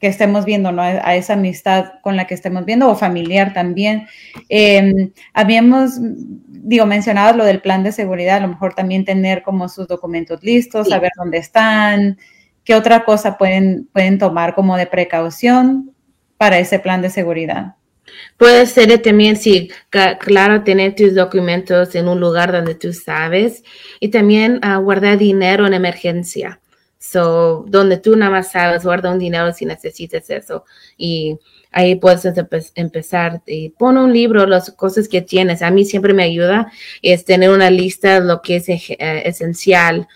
que 0.00 0.06
estemos 0.06 0.44
viendo, 0.44 0.70
¿no? 0.70 0.82
A 0.82 1.16
esa 1.16 1.32
amistad 1.32 1.94
con 2.02 2.16
la 2.16 2.26
que 2.26 2.34
estemos 2.34 2.64
viendo 2.64 2.88
o 2.88 2.94
familiar 2.94 3.52
también. 3.52 4.06
Em, 4.48 5.12
habíamos, 5.34 5.98
digo, 6.00 6.86
mencionado 6.86 7.36
lo 7.36 7.44
del 7.44 7.60
plan 7.60 7.82
de 7.82 7.92
seguridad, 7.92 8.36
a 8.36 8.40
lo 8.40 8.48
mejor 8.48 8.74
también 8.74 9.04
tener 9.04 9.42
como 9.42 9.68
sus 9.68 9.88
documentos 9.88 10.42
listos, 10.42 10.88
saber 10.88 11.10
dónde 11.16 11.38
están, 11.38 12.18
qué 12.64 12.74
otra 12.74 13.04
cosa 13.04 13.36
pueden, 13.38 13.88
pueden 13.92 14.18
tomar 14.18 14.54
como 14.54 14.76
de 14.76 14.86
precaución 14.86 15.92
para 16.36 16.58
ese 16.58 16.78
plan 16.78 17.02
de 17.02 17.10
seguridad. 17.10 17.74
Puede 18.36 18.66
ser 18.66 19.02
también, 19.02 19.36
sí, 19.36 19.70
claro, 19.90 20.62
tener 20.62 20.94
tus 20.94 21.14
documentos 21.14 21.94
en 21.94 22.08
un 22.08 22.20
lugar 22.20 22.52
donde 22.52 22.74
tú 22.74 22.92
sabes 22.92 23.64
y 24.00 24.08
también 24.08 24.60
ah, 24.62 24.76
guardar 24.76 25.18
dinero 25.18 25.66
en 25.66 25.74
emergencia. 25.74 26.60
So, 26.98 27.64
donde 27.68 27.98
tú 27.98 28.16
nada 28.16 28.32
más 28.32 28.50
sabes, 28.50 28.84
guarda 28.84 29.12
un 29.12 29.20
dinero 29.20 29.52
si 29.52 29.64
necesitas 29.64 30.28
eso. 30.30 30.64
Y 30.96 31.38
ahí 31.70 31.94
puedes 31.94 32.24
empezar. 32.74 33.40
Y 33.46 33.70
pon 33.70 33.96
un 33.98 34.12
libro, 34.12 34.46
las 34.46 34.72
cosas 34.72 35.08
que 35.08 35.22
tienes. 35.22 35.62
A 35.62 35.70
mí 35.70 35.84
siempre 35.84 36.12
me 36.12 36.24
ayuda 36.24 36.72
es 37.00 37.24
tener 37.24 37.50
una 37.50 37.70
lista 37.70 38.20
de 38.20 38.26
lo 38.26 38.42
que 38.42 38.56
es 38.56 38.68
eh, 38.68 38.96
esencial 38.98 40.08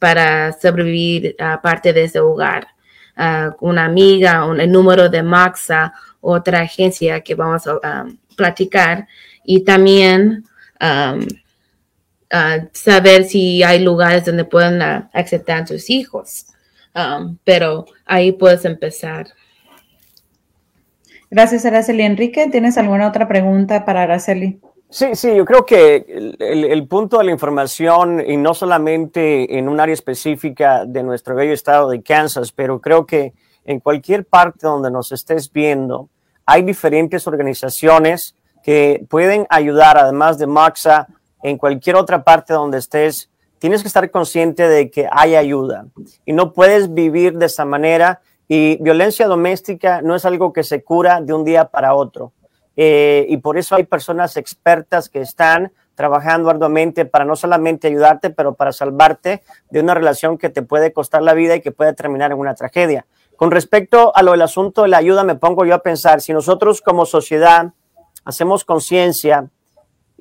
para 0.00 0.52
sobrevivir 0.52 1.36
aparte 1.38 1.92
de 1.92 2.04
ese 2.04 2.20
hogar. 2.20 2.68
Ah, 3.16 3.54
una 3.60 3.84
amiga, 3.84 4.44
un, 4.44 4.58
número 4.72 5.08
de 5.08 5.22
Maxa, 5.22 5.94
otra 6.20 6.62
agencia 6.62 7.20
que 7.20 7.36
vamos 7.36 7.66
a 7.66 8.06
platicar. 8.36 9.06
Y 9.44 9.62
también 9.62 10.44
saber 12.72 13.24
si 13.24 13.62
hay 13.62 13.80
lugares 13.80 14.24
donde 14.24 14.44
pueden 14.44 14.80
uh, 14.80 15.08
aceptar 15.12 15.62
a 15.62 15.66
sus 15.66 15.90
hijos. 15.90 16.46
Um, 16.94 17.38
pero 17.44 17.86
ahí 18.06 18.32
puedes 18.32 18.64
empezar. 18.64 19.26
Gracias, 21.30 21.64
Araceli. 21.64 22.02
Enrique, 22.02 22.48
¿tienes 22.50 22.78
alguna 22.78 23.08
otra 23.08 23.26
pregunta 23.26 23.84
para 23.84 24.02
Araceli? 24.02 24.60
Sí, 24.88 25.06
sí, 25.14 25.34
yo 25.34 25.44
creo 25.44 25.66
que 25.66 26.04
el, 26.38 26.86
punto 26.86 27.18
de 27.18 27.24
la 27.24 27.32
información, 27.32 28.22
y 28.24 28.36
no 28.36 28.54
solamente 28.54 29.58
en 29.58 29.68
un 29.68 29.80
área 29.80 29.92
específica 29.92 30.84
de 30.84 31.02
nuestro 31.02 31.34
bello 31.34 31.52
estado 31.52 31.90
de 31.90 32.00
Kansas, 32.00 32.52
pero 32.52 32.80
creo 32.80 33.04
que 33.04 33.32
en 33.64 33.80
cualquier 33.80 34.24
parte 34.24 34.68
donde 34.68 34.92
nos 34.92 35.10
estés 35.10 35.52
viendo, 35.52 36.10
hay 36.46 36.62
diferentes 36.62 37.26
organizaciones 37.26 38.36
que 38.62 39.04
pueden 39.10 39.48
ayudar, 39.50 39.98
además 39.98 40.38
de 40.38 40.46
Maxa, 40.46 41.08
en 41.44 41.58
cualquier 41.58 41.96
otra 41.96 42.24
parte 42.24 42.54
donde 42.54 42.78
estés, 42.78 43.30
tienes 43.58 43.82
que 43.82 43.88
estar 43.88 44.10
consciente 44.10 44.66
de 44.66 44.90
que 44.90 45.06
hay 45.12 45.36
ayuda 45.36 45.86
y 46.24 46.32
no 46.32 46.54
puedes 46.54 46.92
vivir 46.92 47.36
de 47.36 47.46
esa 47.46 47.66
manera. 47.66 48.22
Y 48.48 48.82
violencia 48.82 49.26
doméstica 49.26 50.00
no 50.02 50.16
es 50.16 50.24
algo 50.24 50.52
que 50.52 50.62
se 50.62 50.82
cura 50.82 51.20
de 51.20 51.34
un 51.34 51.44
día 51.44 51.66
para 51.66 51.94
otro. 51.94 52.32
Eh, 52.76 53.26
y 53.28 53.36
por 53.36 53.58
eso 53.58 53.76
hay 53.76 53.84
personas 53.84 54.38
expertas 54.38 55.10
que 55.10 55.20
están 55.20 55.70
trabajando 55.94 56.48
arduamente 56.48 57.04
para 57.04 57.26
no 57.26 57.36
solamente 57.36 57.88
ayudarte, 57.88 58.30
pero 58.30 58.54
para 58.54 58.72
salvarte 58.72 59.42
de 59.70 59.80
una 59.80 59.92
relación 59.94 60.38
que 60.38 60.48
te 60.48 60.62
puede 60.62 60.94
costar 60.94 61.22
la 61.22 61.34
vida 61.34 61.56
y 61.56 61.60
que 61.60 61.72
puede 61.72 61.92
terminar 61.92 62.32
en 62.32 62.38
una 62.38 62.54
tragedia. 62.54 63.06
Con 63.36 63.50
respecto 63.50 64.16
a 64.16 64.22
lo 64.22 64.32
del 64.32 64.42
asunto 64.42 64.82
de 64.82 64.88
la 64.88 64.96
ayuda, 64.96 65.24
me 65.24 65.34
pongo 65.34 65.66
yo 65.66 65.74
a 65.74 65.82
pensar, 65.82 66.22
si 66.22 66.32
nosotros 66.32 66.80
como 66.80 67.04
sociedad 67.04 67.74
hacemos 68.24 68.64
conciencia 68.64 69.50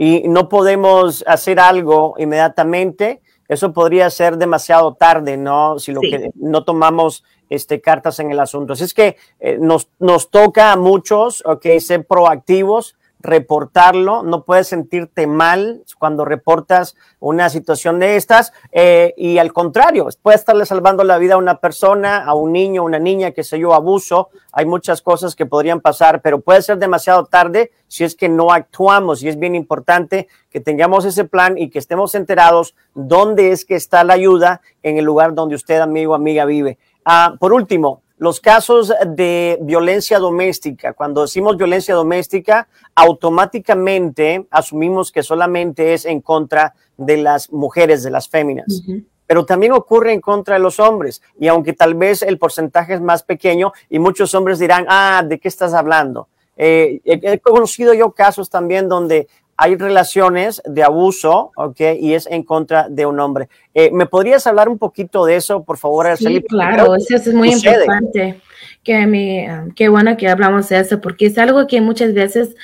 y 0.04 0.28
no 0.28 0.50
podemos 0.50 1.24
hacer 1.26 1.62
algo 1.62 2.16
inmediatamente, 2.18 3.22
eso 3.48 3.72
podría 3.72 4.10
ser 4.10 4.38
demasiado 4.38 4.96
tarde, 4.96 5.38
¿no? 5.38 5.80
Si 5.80 5.94
lo 5.94 6.02
que 6.02 6.32
no 6.36 6.66
tomamos 6.66 7.24
este, 7.50 7.80
cartas 7.80 8.20
en 8.20 8.30
el 8.32 8.40
asunto. 8.40 8.74
Así 8.74 8.84
es 8.84 8.94
que 8.94 9.16
eh, 9.40 9.58
nos, 9.62 9.90
nos 10.00 10.30
toca 10.30 10.74
a 10.74 10.76
muchos, 10.76 11.42
ok, 11.46 11.66
ser 11.80 12.06
proactivos, 12.06 12.98
reportarlo, 13.24 14.22
no 14.22 14.44
puedes 14.44 14.68
sentirte 14.68 15.28
mal 15.28 15.84
cuando 15.98 16.26
reportas 16.26 16.96
una 17.20 17.50
situación 17.50 17.98
de 18.00 18.18
estas 18.18 18.52
eh, 18.74 19.14
y 19.18 19.38
al 19.38 19.54
contrario, 19.54 20.10
puede 20.22 20.36
estarle 20.36 20.66
salvando 20.66 21.06
la 21.06 21.18
vida 21.18 21.36
a 21.36 21.38
una 21.38 21.60
persona, 21.60 22.24
a 22.24 22.34
un 22.36 22.52
niño, 22.52 22.84
una 22.84 23.00
niña, 23.00 23.32
que 23.32 23.46
sé 23.46 23.58
yo, 23.58 23.74
abuso, 23.74 24.30
hay 24.52 24.66
muchas 24.66 25.02
cosas 25.02 25.36
que 25.36 25.46
podrían 25.46 25.80
pasar, 25.80 26.22
pero 26.22 26.42
puede 26.42 26.62
ser 26.62 26.78
demasiado 26.78 27.26
tarde 27.26 27.72
si 27.88 28.04
es 28.04 28.16
que 28.16 28.28
no 28.28 28.52
actuamos 28.52 29.24
y 29.24 29.30
es 29.30 29.40
bien 29.40 29.56
importante 29.56 30.28
que 30.50 30.60
tengamos 30.60 31.06
ese 31.06 31.24
plan 31.24 31.58
y 31.58 31.70
que 31.70 31.80
estemos 31.80 32.16
enterados 32.16 32.76
dónde 32.94 33.52
es 33.52 33.64
que 33.64 33.76
está 33.76 34.04
la 34.04 34.16
ayuda 34.16 34.62
en 34.84 34.98
el 34.98 35.06
lugar 35.06 35.34
donde 35.34 35.56
usted, 35.56 35.80
amigo 35.80 36.14
amiga, 36.14 36.44
vive. 36.44 36.78
Ah, 37.06 37.36
por 37.40 37.54
último, 37.54 38.03
los 38.24 38.40
casos 38.40 38.94
de 39.06 39.58
violencia 39.64 40.18
doméstica, 40.18 40.94
cuando 40.94 41.24
decimos 41.24 41.58
violencia 41.58 41.94
doméstica, 41.94 42.70
automáticamente 42.96 44.48
asumimos 44.50 45.12
que 45.12 45.24
solamente 45.24 45.94
es 45.94 46.06
en 46.06 46.22
contra 46.22 46.74
de 46.96 47.18
las 47.18 47.52
mujeres, 47.52 48.02
de 48.02 48.12
las 48.12 48.30
féminas. 48.30 48.82
Pero 49.28 49.46
también 49.46 49.74
ocurre 49.74 50.14
en 50.14 50.22
contra 50.22 50.56
de 50.56 50.62
los 50.62 50.80
hombres. 50.80 51.22
Y 51.38 51.50
aunque 51.50 51.74
tal 51.74 51.96
vez 51.96 52.22
el 52.22 52.38
porcentaje 52.38 52.94
es 52.94 53.02
más 53.02 53.24
pequeño 53.24 53.74
y 53.90 54.00
muchos 54.00 54.34
hombres 54.36 54.58
dirán, 54.58 54.86
ah, 54.88 55.22
¿de 55.28 55.38
qué 55.38 55.50
estás 55.50 55.74
hablando? 55.74 56.30
Eh, 56.56 57.02
he 57.04 57.40
conocido 57.40 57.94
yo 57.94 58.12
casos 58.12 58.50
también 58.50 58.88
donde 58.88 59.28
hay 59.58 59.76
relaciones 59.76 60.62
de 60.66 60.84
abuso, 60.84 61.52
¿ok? 61.56 61.80
Y 62.00 62.14
es 62.14 62.28
en 62.28 62.44
contra 62.44 62.88
de 62.90 63.06
un 63.06 63.20
hombre. 63.20 63.50
Eh, 63.74 63.92
¿Me 63.94 64.06
podrías 64.06 64.46
hablar 64.48 64.68
un 64.68 64.78
poquito 64.78 65.26
de 65.26 65.36
eso, 65.36 65.64
por 65.64 65.78
favor? 65.78 66.18
Sí, 66.18 66.44
claro, 66.48 66.96
eso 66.96 67.16
es 67.16 67.34
muy 67.34 67.52
importante. 67.52 68.42
Que 68.84 69.06
me, 69.08 69.48
ah, 69.48 69.66
qué 69.76 69.90
bueno 69.90 70.18
que 70.18 70.28
hablamos 70.28 70.70
de 70.70 70.80
eso, 70.80 71.00
porque 71.00 71.28
es 71.28 71.38
algo 71.38 71.68
que 71.68 71.82
muchas 71.82 72.14
veces 72.14 72.56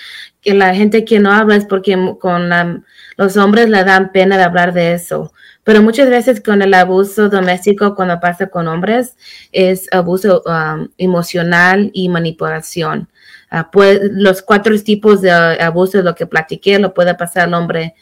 que 0.42 0.54
la 0.54 0.74
gente 0.74 1.06
que 1.06 1.20
no 1.20 1.32
habla 1.32 1.56
es 1.56 1.66
porque 1.66 1.98
con 2.20 2.50
los 3.18 3.38
hombres 3.38 3.70
le 3.70 3.84
dan 3.84 4.12
pena 4.12 4.38
de 4.38 4.44
hablar 4.44 4.74
de 4.74 4.94
eso. 4.94 5.32
Pero 5.64 5.84
muchas 5.84 6.10
veces 6.10 6.42
con 6.42 6.62
el 6.62 6.74
abuso 6.74 7.30
doméstico, 7.30 7.94
cuando 7.94 8.20
pasa 8.20 8.48
con 8.48 8.68
hombres, 8.68 9.16
es 9.52 9.88
abuso 9.94 10.42
ah, 10.48 10.84
emocional 10.98 11.92
y 11.94 12.10
manipulación. 12.10 13.08
Ah, 13.52 13.70
los 14.12 14.42
cuatro 14.42 14.80
tipos 14.82 15.22
de 15.22 15.32
abuso, 15.32 16.02
lo 16.02 16.16
que 16.16 16.28
platiqué, 16.28 16.78
lo 16.78 16.94
puede 16.94 17.16
pasar 17.16 17.46
al 17.46 17.54
hombre, 17.56 17.96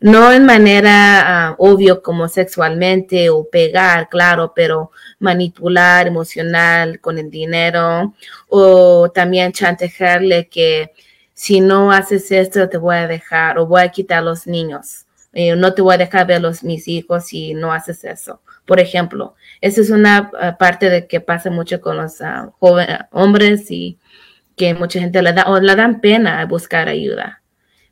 no 0.00 0.32
en 0.32 0.44
manera 0.44 1.56
uh, 1.58 1.66
obvio 1.66 2.02
como 2.02 2.28
sexualmente 2.28 3.30
o 3.30 3.48
pegar, 3.48 4.08
claro, 4.08 4.52
pero 4.54 4.90
manipular 5.18 6.06
emocional 6.06 7.00
con 7.00 7.18
el 7.18 7.30
dinero 7.30 8.14
o 8.48 9.10
también 9.10 9.52
chantajearle 9.52 10.48
que 10.48 10.92
si 11.32 11.60
no 11.60 11.92
haces 11.92 12.30
esto 12.32 12.68
te 12.68 12.78
voy 12.78 12.96
a 12.96 13.06
dejar 13.06 13.58
o 13.58 13.66
voy 13.66 13.82
a 13.82 13.88
quitar 13.90 14.22
los 14.22 14.46
niños. 14.46 15.06
Eh, 15.32 15.56
no 15.56 15.74
te 15.74 15.82
voy 15.82 15.94
a 15.94 15.98
dejar 15.98 16.26
ver 16.26 16.40
los 16.40 16.62
mis 16.62 16.86
hijos 16.86 17.26
si 17.26 17.54
no 17.54 17.72
haces 17.72 18.04
eso. 18.04 18.40
por 18.66 18.80
ejemplo. 18.80 19.34
Esa 19.60 19.80
es 19.80 19.90
una 19.90 20.30
ah, 20.38 20.56
parte 20.58 20.90
de 20.90 21.06
que 21.06 21.20
pasa 21.20 21.50
mucho 21.50 21.80
con 21.80 21.96
los 21.96 22.20
ah, 22.20 22.50
jóvenes 22.60 22.98
hombres 23.10 23.70
y 23.70 23.98
que 24.56 24.74
mucha 24.74 25.00
gente 25.00 25.22
le 25.22 25.32
da 25.32 25.44
o 25.48 25.58
le 25.58 25.74
dan 25.74 26.00
pena 26.00 26.44
buscar 26.46 26.88
ayuda. 26.88 27.42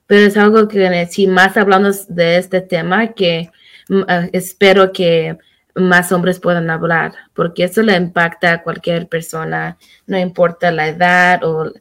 Pero 0.06 0.26
es 0.26 0.36
algo 0.36 0.68
que 0.68 1.06
si 1.10 1.26
más 1.26 1.56
hablando 1.56 1.90
de 2.08 2.36
este 2.36 2.60
tema 2.60 3.08
que 3.14 3.50
mm, 3.88 4.02
espero 4.32 4.92
que 4.92 5.38
más 5.74 6.12
hombres 6.12 6.38
puedan 6.38 6.68
hablar, 6.70 7.12
porque 7.34 7.64
eso 7.64 7.82
le 7.82 7.96
impacta 7.96 8.52
a 8.52 8.62
cualquier 8.62 9.08
persona, 9.08 9.78
no 10.06 10.18
importa 10.18 10.70
la 10.70 10.88
edad 10.88 11.42
o 11.44 11.72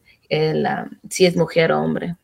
si 1.10 1.26
es 1.26 1.36
mujer 1.36 1.74
o 1.74 1.82
hombre. 1.82 2.16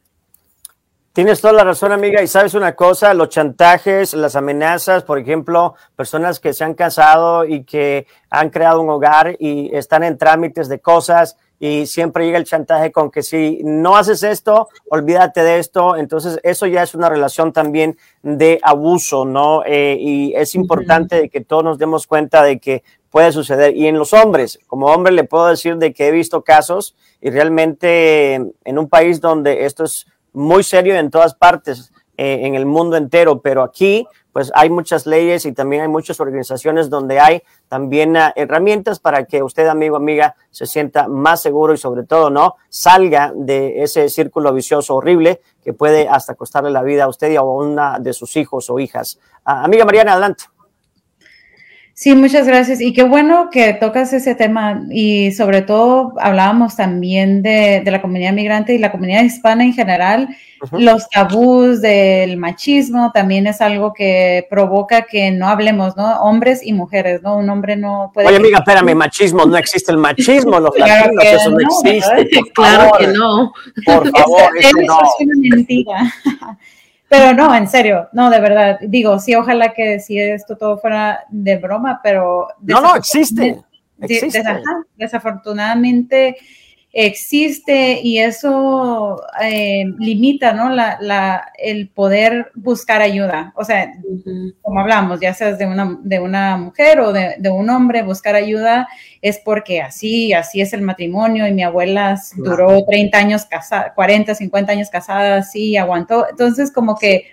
Tienes 1.18 1.42
toda 1.42 1.54
la 1.54 1.64
razón, 1.64 1.92
amiga. 1.92 2.22
Y 2.22 2.28
sabes 2.28 2.54
una 2.54 2.76
cosa, 2.76 3.12
los 3.16 3.30
chantajes, 3.30 4.14
las 4.14 4.36
amenazas, 4.36 5.04
por 5.04 5.18
ejemplo, 5.18 5.74
personas 5.96 6.40
que 6.40 6.54
se 6.54 6.64
han 6.64 6.76
casado 6.76 7.44
y 7.44 7.64
que 7.64 8.06
han 8.30 8.52
creado 8.52 8.82
un 8.82 8.90
hogar 8.92 9.36
y 9.40 9.76
están 9.76 10.04
en 10.04 10.20
trámites 10.20 10.70
de 10.70 10.80
cosas 10.80 11.36
y 11.60 11.86
siempre 11.88 12.26
llega 12.26 12.38
el 12.38 12.46
chantaje 12.46 12.92
con 12.92 13.10
que 13.10 13.24
si 13.24 13.62
no 13.64 13.98
haces 13.98 14.24
esto, 14.24 14.70
olvídate 14.90 15.44
de 15.44 15.60
esto. 15.60 15.96
Entonces, 15.96 16.40
eso 16.44 16.68
ya 16.68 16.84
es 16.84 16.94
una 16.94 17.10
relación 17.10 17.52
también 17.52 17.98
de 18.22 18.60
abuso, 18.62 19.26
¿no? 19.26 19.64
Eh, 19.66 19.98
y 20.00 20.34
es 20.36 20.54
importante 20.56 21.30
que 21.30 21.42
todos 21.42 21.64
nos 21.64 21.78
demos 21.78 22.06
cuenta 22.06 22.44
de 22.44 22.60
que 22.60 22.84
puede 23.10 23.32
suceder. 23.32 23.76
Y 23.76 23.88
en 23.88 23.98
los 23.98 24.14
hombres, 24.14 24.60
como 24.68 24.88
hombre, 24.88 25.14
le 25.14 25.24
puedo 25.24 25.48
decir 25.48 25.78
de 25.78 25.94
que 25.94 26.08
he 26.08 26.12
visto 26.12 26.44
casos 26.44 26.96
y 27.22 27.32
realmente 27.32 28.36
en 28.36 28.78
un 28.78 28.88
país 28.88 29.20
donde 29.20 29.66
esto 29.66 29.86
es 29.86 30.06
muy 30.34 30.64
serio 30.64 30.96
en 30.96 31.10
todas 31.10 31.34
partes, 31.34 31.92
eh, 32.18 32.42
en 32.44 32.56
el 32.56 32.66
mundo 32.66 32.96
entero, 32.96 33.42
pero 33.42 33.64
aquí 33.64 34.06
pues 34.38 34.52
hay 34.54 34.70
muchas 34.70 35.08
leyes 35.08 35.48
y 35.48 35.52
también 35.52 35.82
hay 35.82 35.88
muchas 35.88 36.20
organizaciones 36.20 36.92
donde 36.92 37.20
hay 37.20 37.42
también 37.68 38.16
uh, 38.16 38.30
herramientas 38.36 39.00
para 39.00 39.26
que 39.26 39.42
usted, 39.42 39.66
amigo, 39.68 39.96
amiga, 39.96 40.36
se 40.52 40.68
sienta 40.68 41.08
más 41.08 41.42
seguro 41.42 41.74
y 41.74 41.78
sobre 41.78 42.04
todo, 42.04 42.30
¿no? 42.30 42.54
Salga 42.70 43.34
de 43.36 43.82
ese 43.82 44.10
círculo 44.10 44.54
vicioso 44.54 44.94
horrible 44.94 45.42
que 45.64 45.74
puede 45.74 46.08
hasta 46.08 46.36
costarle 46.36 46.70
la 46.70 46.84
vida 46.84 47.06
a 47.06 47.08
usted 47.08 47.32
y 47.32 47.36
a 47.36 47.42
una 47.42 47.98
de 47.98 48.14
sus 48.14 48.36
hijos 48.36 48.70
o 48.70 48.78
hijas. 48.78 49.18
Uh, 49.44 49.66
amiga 49.66 49.86
Mariana, 49.86 50.12
adelante. 50.12 50.44
Sí, 52.00 52.14
muchas 52.14 52.46
gracias. 52.46 52.80
Y 52.80 52.94
qué 52.94 53.02
bueno 53.02 53.50
que 53.52 53.74
tocas 53.74 54.14
ese 54.14 54.36
tema 54.36 54.84
y 54.92 55.32
sobre 55.32 55.64
todo 55.64 56.14
hablábamos 56.20 56.76
también 56.76 57.42
de, 57.42 57.82
la 57.84 58.04
comunidad 58.04 58.34
migrante 58.34 58.76
y 58.76 58.78
la 58.78 58.92
comunidad 58.92 59.24
hispana 59.24 59.64
en 59.64 59.74
general. 59.74 60.30
Los 60.74 61.10
tabús 61.10 61.82
del 61.82 62.38
machismo 62.38 63.12
también 63.12 63.48
es 63.48 63.62
algo 63.62 63.94
que 63.94 64.46
provoca 64.48 65.08
que 65.08 65.32
no 65.32 65.48
hablemos, 65.48 65.98
¿no? 65.98 66.22
Hombres 66.22 66.62
y 66.64 66.72
mujeres, 66.72 67.24
¿no? 67.24 67.36
Un 67.36 67.50
hombre 67.50 67.76
no 67.76 68.12
puede... 68.14 68.28
Oye, 68.28 68.38
amiga, 68.38 68.60
espérame, 68.60 68.94
machismo, 68.94 69.48
no 69.48 69.58
existe 69.58 69.92
el 69.92 69.98
machismo, 69.98 70.60
los 70.60 70.76
claro 70.76 71.12
latinos, 71.16 71.42
eso 71.42 71.50
no, 71.50 71.60
existe. 71.62 72.52
Claro 72.54 72.92
que 73.00 73.08
no. 73.08 73.52
Por 73.84 74.12
favor, 74.16 74.52
eso, 74.60 74.70
no. 74.86 75.00
es 75.02 75.26
una 75.26 75.56
mentira. 75.56 76.14
Pero 77.10 77.34
no, 77.34 77.56
en 77.56 77.68
serio, 77.68 78.10
no, 78.12 78.30
de 78.30 78.40
verdad. 78.40 78.80
Digo, 78.82 79.18
sí, 79.20 79.34
ojalá 79.34 79.74
que 79.74 80.00
si 80.00 80.20
esto 80.20 80.58
todo 80.58 80.78
fuera 80.78 81.24
de 81.30 81.58
broma, 81.58 82.02
pero... 82.04 82.50
No, 82.62 82.82
no, 82.82 82.96
existe. 82.96 83.62
existe. 84.02 84.44
desafortunadamente 84.98 86.38
existe 87.00 88.02
y 88.02 88.18
eso 88.18 89.22
eh, 89.40 89.86
limita, 90.00 90.52
¿no? 90.54 90.72
La, 90.72 90.98
la, 91.00 91.52
el 91.60 91.90
poder 91.90 92.52
buscar 92.56 93.02
ayuda. 93.02 93.54
O 93.56 93.64
sea, 93.64 93.94
como 94.64 94.80
hablamos, 94.80 95.20
ya 95.20 95.32
seas 95.36 95.60
de 95.60 95.68
una, 95.68 96.00
de 96.02 96.20
una 96.20 96.58
mujer 96.58 97.00
o 97.02 97.14
de, 97.14 97.36
de, 97.38 97.50
un 97.52 97.70
hombre, 97.70 98.02
buscar 98.02 98.34
ayuda 98.34 98.88
es 99.22 99.38
porque 99.38 99.80
así, 99.80 100.34
así 100.34 100.60
es 100.60 100.74
el 100.74 100.82
matrimonio 100.82 101.48
y 101.48 101.54
mi 101.54 101.62
abuela 101.62 102.20
duró 102.36 102.84
30 102.84 103.16
años 103.16 103.46
casada, 103.46 103.94
40, 103.94 104.34
50 104.34 104.72
años 104.72 104.90
casada, 104.90 105.38
así, 105.38 105.78
aguantó. 105.78 106.28
Entonces, 106.28 106.72
como 106.72 106.96
que 106.96 107.28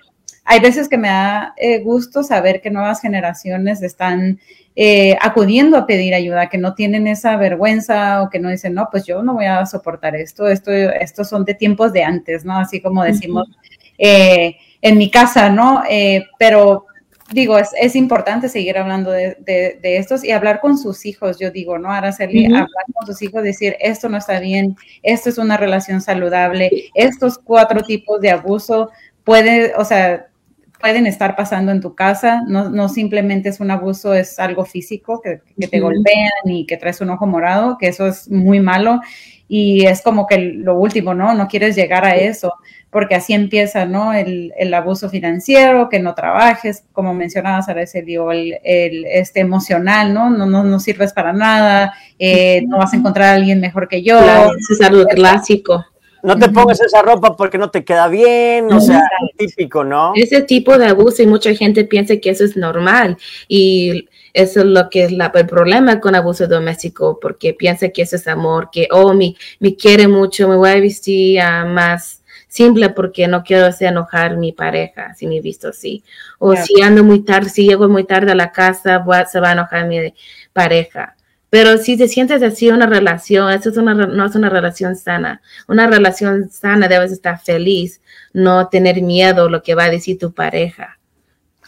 hay 0.45 0.61
veces 0.61 0.89
que 0.89 0.99
me 0.99 1.09
da 1.09 1.55
eh, 1.57 1.81
gusto 1.81 2.23
saber 2.23 2.61
que 2.61 2.71
nuevas 2.71 3.01
generaciones 3.01 3.83
están 3.83 4.39
eh, 4.77 5.17
acudiendo 5.23 5.77
a 5.79 5.87
pedir 5.87 6.15
ayuda, 6.15 6.51
que 6.51 6.59
no 6.59 6.75
tienen 6.75 7.07
esa 7.07 7.37
vergüenza 7.37 8.23
o 8.23 8.29
que 8.29 8.39
no 8.39 8.51
dicen, 8.51 8.75
no, 8.75 8.89
pues 8.91 9.07
yo 9.07 9.23
no 9.23 9.35
voy 9.35 9.47
a 9.47 9.65
soportar 9.65 10.15
esto, 10.17 10.49
esto 10.49 10.71
estos 10.71 11.29
son 11.29 11.45
de 11.45 11.55
tiempos 11.55 11.93
de 11.93 12.05
antes, 12.05 12.45
¿no? 12.45 12.59
Así 12.59 12.81
como 12.81 13.03
decimos 13.05 13.49
eh, 13.97 14.57
en 14.83 14.99
mi 14.99 15.11
casa, 15.11 15.49
¿no? 15.49 15.83
pero 16.39 16.87
digo, 17.33 17.57
es, 17.57 17.71
es, 17.81 17.97
importante 17.97 18.51
seguir 18.51 18.77
hablando 18.77 19.11
de, 19.11 19.37
de, 19.47 19.97
estos 19.97 20.23
y 20.23 20.31
hablar 20.31 20.61
con 20.61 20.77
sus 20.77 21.07
hijos, 21.07 21.39
yo 21.39 21.51
digo, 21.51 21.79
¿no? 21.79 21.91
Araceli, 21.91 22.45
hablar 22.47 22.69
con 22.93 23.07
sus 23.07 23.23
hijos, 23.23 23.43
decir, 23.43 23.77
esto 23.81 24.11
no 24.11 24.19
está 24.19 24.41
bien, 24.41 24.77
esto 25.03 25.31
es 25.31 25.39
una 25.39 25.57
relación 25.57 26.03
saludable, 26.03 26.71
estos 26.93 27.39
cuatro 27.39 27.83
tipos 27.83 28.21
de 28.21 28.31
abuso 28.31 28.91
puede, 29.25 29.73
o 29.77 29.85
sea, 29.85 30.27
pueden 30.81 31.07
estar 31.07 31.37
pasando 31.37 31.73
en 31.73 31.81
tu 31.81 31.95
casa, 31.95 32.43
no, 32.47 32.69
no 32.69 32.89
simplemente 32.89 33.49
es 33.49 33.61
un 33.61 33.71
abuso, 33.71 34.15
es 34.15 34.39
algo 34.39 34.65
físico, 34.65 35.21
que, 35.23 35.41
te 35.67 35.81
golpean 35.81 36.31
y 36.45 36.67
que 36.67 36.77
traes 36.77 37.01
un 37.01 37.11
ojo 37.11 37.27
morado, 37.27 37.79
que 37.79 37.89
eso 37.89 38.07
es 38.07 38.31
muy 38.31 38.61
malo 38.61 39.01
y 39.49 39.87
es 39.87 40.03
como 40.03 40.27
que 40.27 40.39
lo 40.39 40.79
último, 40.79 41.15
¿no? 41.15 41.35
No 41.35 41.49
quieres 41.49 41.77
llegar 41.77 42.05
a 42.05 42.17
eso, 42.17 42.55
porque 42.91 43.15
así 43.15 43.35
empieza, 43.35 43.85
¿no? 43.85 44.13
El, 44.13 44.53
el 44.57 44.73
abuso 44.75 45.09
financiero, 45.11 45.89
que 45.89 46.01
no 46.01 46.15
trabajes, 46.15 46.85
como 46.93 47.15
mencionabas 47.15 47.69
a 47.69 47.75
veces, 47.75 48.05
digo, 48.05 48.33
el, 48.33 48.59
el, 48.65 49.05
este 49.07 49.41
emocional, 49.41 50.13
¿no? 50.13 50.31
No, 50.31 50.47
no, 50.47 50.65
no 50.65 50.81
sirves 50.81 51.13
para 51.13 51.33
nada, 51.33 51.95
eh, 52.19 52.63
no 52.67 52.79
vas 52.79 52.93
a 52.93 52.97
encontrar 52.97 53.29
a 53.29 53.35
alguien 53.35 53.61
mejor 53.61 53.87
que 53.87 54.03
yo. 54.03 54.19
Claro, 54.19 54.53
es 54.57 54.81
algo 54.81 55.05
clásico 55.07 55.85
no 56.25 56.39
te 56.39 56.49
pongas 56.49 56.81
esa 56.81 57.03
ropa 57.03 57.37
porque 57.37 57.59
no 57.59 57.71
te 57.71 57.85
queda 57.85 58.09
bien, 58.09 58.73
o 58.73 58.81
sea, 58.81 59.03
típico, 59.37 59.85
¿no? 59.85 60.13
Ese 60.17 60.43
tipo 60.43 60.79
de 60.79 60.87
abuso 60.87 61.23
y 61.23 61.27
mucha 61.27 61.55
gente 61.55 61.85
piensa 61.85 62.17
que 62.17 62.31
eso 62.31 62.45
es 62.45 62.57
normal 62.57 63.19
y 63.47 64.09
eso 64.33 64.61
es 64.61 64.67
lo 64.67 64.89
que 64.91 65.05
es 65.05 65.13
el 65.13 65.47
problema 65.47 66.01
con 66.01 66.15
abuso 66.15 66.47
doméstico, 66.47 67.19
porque 67.21 67.55
piensa 67.55 67.91
que 67.91 68.03
eso 68.03 68.17
es 68.17 68.27
amor, 68.27 68.71
que, 68.73 68.89
oh, 68.91 69.13
me, 69.15 69.37
me 69.61 69.77
quiere 69.77 70.09
mucho, 70.09 70.49
me 70.49 70.57
voy 70.57 70.71
a 70.71 70.81
vestir 70.81 71.41
más 71.69 72.23
simple 72.49 72.91
porque 72.91 73.27
no 73.29 73.43
quiero 73.43 73.67
hacer 73.67 73.89
enojar 73.89 74.33
a 74.33 74.37
mi 74.37 74.53
pareja, 74.53 75.13
si 75.15 75.27
me 75.27 75.39
he 75.39 75.41
visto 75.41 75.69
así. 75.69 76.05
O 76.39 76.55
si 76.57 76.81
ando 76.83 77.05
muy 77.05 77.21
tarde, 77.21 77.51
si 77.51 77.67
llego 77.67 77.89
muy 77.89 78.05
tarde 78.05 78.33
a 78.33 78.37
la 78.37 78.53
casa, 78.53 79.05
se 79.31 79.41
va 79.41 79.49
a 79.51 79.53
enojar 79.53 79.87
mi 79.87 80.15
pareja. 80.53 81.17
Pero 81.55 81.79
si 81.79 81.97
te 81.97 82.09
sientes 82.09 82.43
así 82.43 82.69
una 82.69 82.87
relación, 82.87 83.49
eso 83.53 83.71
es 83.71 83.77
una, 83.77 83.95
no 83.95 84.27
es 84.27 84.35
una 84.35 84.49
relación 84.49 84.97
sana. 84.97 85.41
Una 85.69 85.87
relación 85.87 86.51
sana 86.51 86.89
debes 86.89 87.13
estar 87.13 87.39
feliz, 87.39 88.03
no 88.33 88.67
tener 88.67 89.01
miedo 89.03 89.49
lo 89.49 89.63
que 89.63 89.77
va 89.77 89.85
a 89.85 89.89
decir 89.89 90.19
tu 90.19 90.33
pareja. 90.33 90.99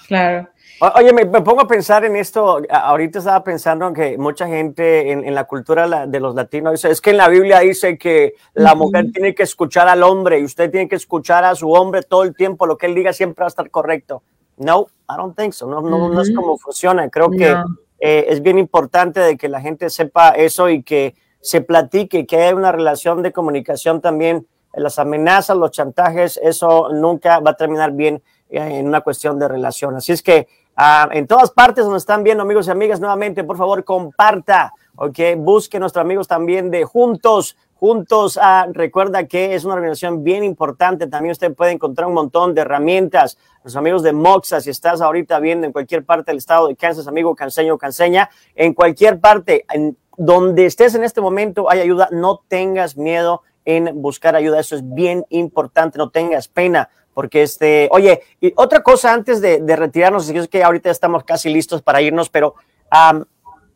Claro. 0.09 0.49
Oye, 0.97 1.13
me, 1.13 1.25
pongo 1.27 1.61
a 1.61 1.69
pensar 1.69 2.05
en 2.05 2.17
esto. 2.17 2.63
Ahorita 2.69 3.21
estaba 3.21 3.45
pensando 3.45 3.93
que 3.93 4.19
mucha 4.19 4.49
gente 4.49 5.13
en, 5.13 5.33
la 5.33 5.45
cultura 5.45 6.09
de 6.09 6.19
los 6.19 6.35
latinos 6.35 6.73
dice, 6.73 6.91
es 6.91 7.01
que 7.01 7.11
en 7.11 7.19
la 7.19 7.29
Biblia 7.29 7.61
dice 7.61 7.97
que 7.97 8.35
la 8.55 8.75
mujer 8.75 9.13
tiene 9.13 9.37
que 9.37 9.45
escuchar 9.45 9.87
al 9.87 10.03
hombre 10.03 10.41
y 10.41 10.45
usted 10.47 10.69
tiene 10.69 10.89
que 10.89 10.97
escuchar 10.97 11.45
a 11.45 11.55
su 11.55 11.71
hombre 11.71 12.03
todo 12.03 12.25
el 12.25 12.35
tiempo, 12.35 12.67
lo 12.67 12.77
que 12.77 12.87
él 12.87 12.95
diga 12.97 13.13
siempre 13.13 13.45
va 13.45 13.47
a 13.47 13.55
estar 13.55 13.71
correcto. 13.71 14.25
No, 14.57 14.89
I 15.09 15.15
don't 15.17 15.39
think 15.39 15.53
so. 15.53 15.69
No, 15.69 15.81
no, 15.81 16.09
no 16.09 16.21
es 16.21 16.35
como 16.35 16.59
funciona. 16.59 17.09
Creo 17.09 17.31
que 17.31 17.55
eh, 17.99 18.27
es 18.29 18.43
bien 18.43 18.59
importante 18.59 19.21
de 19.21 19.37
que 19.37 19.49
la 19.49 19.61
gente 19.61 19.91
sepa 19.91 20.31
eso 20.31 20.69
y 20.69 20.83
que 20.83 21.15
se 21.41 21.61
platique, 21.61 22.27
que 22.27 22.37
haya 22.37 22.55
una 22.55 22.73
relación 22.73 23.23
de 23.23 23.33
comunicación 23.33 24.01
también. 24.01 24.47
Las 24.75 24.99
amenazas, 24.99 25.57
los 25.57 25.71
chantajes, 25.71 26.39
eso 26.43 26.91
nunca 26.93 27.41
va 27.41 27.53
a 27.53 27.57
terminar 27.57 27.93
bien 27.93 28.23
eh, 28.51 28.59
en 28.61 28.87
una 28.87 29.01
cuestión 29.01 29.39
de 29.39 29.49
relación. 29.49 29.97
Así 29.97 30.13
es 30.13 30.23
que 30.23 30.49
ah, 30.77 31.09
en 31.13 31.27
todas 31.27 31.51
partes 31.51 31.85
donde 31.85 31.99
están 31.99 32.23
viendo, 32.23 32.43
amigos 32.43 32.69
y 32.69 32.71
amigas, 32.71 33.01
nuevamente, 33.01 33.45
por 33.45 33.57
favor, 33.57 33.85
comparta, 33.85 34.73
ok, 34.97 35.19
busque 35.39 35.79
nuestros 35.79 36.05
amigos 36.05 36.29
también 36.29 36.71
de 36.71 36.85
Juntos 36.85 37.57
Juntos, 37.79 38.39
ah, 38.41 38.67
recuerda 38.73 39.27
que 39.27 39.55
es 39.55 39.67
una 39.67 39.75
organización 39.75 40.25
bien 40.25 40.43
importante. 40.45 41.09
También 41.09 41.33
usted 41.33 41.55
puede 41.55 41.73
encontrar 41.73 42.09
un 42.09 42.15
montón 42.15 42.55
de 42.55 42.63
herramientas. 42.63 43.37
Los 43.65 43.77
amigos 43.77 44.03
de 44.03 44.15
Moxa, 44.15 44.63
si 44.63 44.71
estás 44.71 45.03
ahorita 45.03 45.39
viendo 45.41 45.67
en 45.67 45.75
cualquier 45.75 46.03
parte 46.03 46.31
del 46.31 46.39
estado 46.39 46.69
de 46.69 46.77
Kansas, 46.77 47.07
amigo 47.07 47.35
canseño 47.35 47.77
canseña, 47.77 48.31
en 48.55 48.73
cualquier 48.73 49.21
parte, 49.21 49.67
en 49.71 49.99
donde 50.17 50.65
estés 50.65 50.95
en 50.95 51.05
este 51.05 51.21
momento, 51.21 51.71
hay 51.71 51.81
ayuda. 51.81 52.09
No 52.13 52.41
tengas 52.49 52.97
miedo 52.97 53.43
en 53.67 54.01
buscar 54.01 54.37
ayuda. 54.37 54.59
Eso 54.59 54.75
es 54.77 54.95
bien 54.95 55.27
importante. 55.29 55.99
No 55.99 56.09
tengas 56.09 56.49
pena. 56.49 56.89
Porque 57.13 57.43
este, 57.43 57.91
oye, 57.93 58.23
otra 58.57 58.83
cosa 58.83 59.13
antes 59.13 59.43
de, 59.43 59.77
retirarnos, 59.77 60.31
es 60.31 60.49
que 60.49 60.65
ahorita 60.65 60.91
estamos 60.91 61.25
casi 61.25 61.51
listos 61.51 61.83
para 61.83 62.01
irnos, 62.01 62.31
pero 62.31 62.55